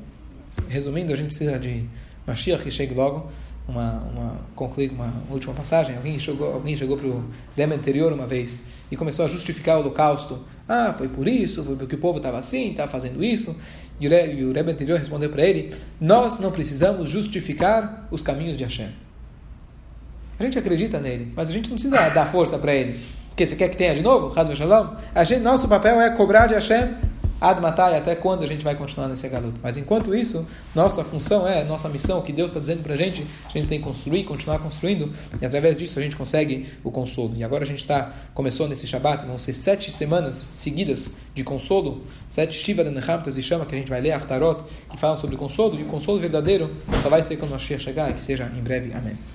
resumindo, 0.70 1.12
a 1.12 1.18
gente 1.18 1.28
precisa 1.28 1.60
de 1.60 1.84
Mashiach 2.26 2.64
que 2.64 2.72
chegue 2.72 2.94
logo, 2.94 3.30
uma, 3.68 3.92
uma 4.14 4.36
concluir 4.56 4.90
uma 4.90 5.14
última 5.30 5.54
passagem. 5.54 5.98
Alguém 5.98 6.18
chegou, 6.18 6.54
alguém 6.54 6.78
chegou 6.78 6.98
para 6.98 7.08
o 7.08 7.26
lema 7.58 7.76
anterior 7.76 8.12
uma 8.14 8.26
vez 8.26 8.64
e 8.92 8.96
começou 8.96 9.26
a 9.26 9.28
justificar 9.28 9.78
o 9.78 9.82
holocausto. 9.82 10.40
Ah, 10.68 10.94
foi 10.98 11.08
por 11.08 11.28
isso, 11.28 11.64
foi 11.64 11.76
porque 11.76 11.96
o 11.96 12.00
povo 12.00 12.18
estava 12.18 12.40
assim, 12.40 12.72
estava 12.72 12.98
lendo 12.98 13.24
isso. 13.24 13.56
E 14.00 14.08
o, 14.08 14.54
Rebbe 14.54 14.72
anterior 14.72 14.98
respondeu 14.98 15.30
para 15.30 15.44
ele: 15.44 15.74
Nós 16.00 16.40
não 16.40 16.52
precisamos 16.52 17.10
justificar 17.10 18.08
os 18.10 18.22
caminhos 18.22 18.58
de 18.58 18.64
Hashem. 18.64 18.90
A 20.40 20.44
gente 20.44 20.58
acredita 20.58 21.00
nele, 21.00 21.34
mas 21.36 21.50
a 21.50 21.52
gente 21.52 21.70
não 21.70 21.76
precisa 21.76 22.10
dar 22.10 22.26
força 22.26 22.58
para 22.58 22.74
ele. 22.74 23.00
Porque 23.30 23.46
você 23.46 23.56
quer 23.56 23.70
que 23.70 23.78
tenha 23.78 23.94
de 23.94 24.02
novo? 24.02 24.34
Shalom? 24.56 24.96
A 25.14 25.24
gente, 25.24 25.42
nosso 25.42 25.68
papel 25.68 26.00
é 26.00 26.10
cobrar 26.12 26.48
de 26.48 26.54
Hashem 26.54 26.96
Ad 27.40 27.62
matai, 27.62 27.98
até 27.98 28.16
quando 28.16 28.44
a 28.44 28.48
gente 28.48 28.64
vai 28.64 28.76
continuar 28.76 29.08
nesse 29.08 29.28
galuto. 29.30 29.60
Mas 29.62 29.78
enquanto 29.78 30.14
isso, 30.14 30.48
nossa 30.76 31.04
função 31.04 31.48
é, 31.48 31.64
nossa 31.64 31.88
missão, 31.90 32.22
que 32.22 32.34
Deus 32.34 32.50
está 32.50 32.60
dizendo 32.60 32.84
para 32.84 32.94
a 32.94 32.98
gente, 32.98 33.26
a 33.48 33.52
gente 33.52 33.68
tem 33.68 33.80
que 33.80 33.86
construir, 33.86 34.24
continuar 34.24 34.60
construindo, 34.60 35.12
e 35.42 35.46
através 35.46 35.78
disso 35.78 36.00
a 36.00 36.02
gente 36.02 36.16
consegue 36.16 36.68
o 36.84 36.92
consolo. 36.92 37.34
E 37.36 37.44
agora 37.44 37.64
a 37.64 37.68
gente 37.68 37.80
está, 37.80 38.14
começou 38.34 38.68
nesse 38.68 38.86
Shabat, 38.88 39.26
vão 39.26 39.38
ser 39.38 39.54
sete 39.54 39.92
semanas 39.92 40.42
seguidas 40.54 41.18
de 41.34 41.44
consolo, 41.44 42.04
sete 42.28 42.58
Shiva 42.58 42.84
de 42.84 42.90
Nehamtas 42.90 43.38
e 43.38 43.44
chama, 43.44 43.66
que 43.66 43.76
a 43.76 43.78
gente 43.78 43.90
vai 43.90 44.02
ler 44.02 44.12
Aftarot, 44.12 44.64
que 44.90 44.98
falam 44.98 45.18
sobre 45.18 45.36
consolo, 45.38 45.80
e 45.80 45.84
o 45.84 45.86
consolo 45.86 46.20
verdadeiro 46.20 46.72
só 47.02 47.10
vai 47.10 47.22
ser 47.22 47.38
quando 47.38 47.52
Mashiach 47.52 47.84
chegar, 47.84 48.10
e 48.10 48.14
que 48.14 48.24
seja 48.24 48.52
em 48.56 48.62
breve. 48.62 48.94
Amém. 48.94 49.18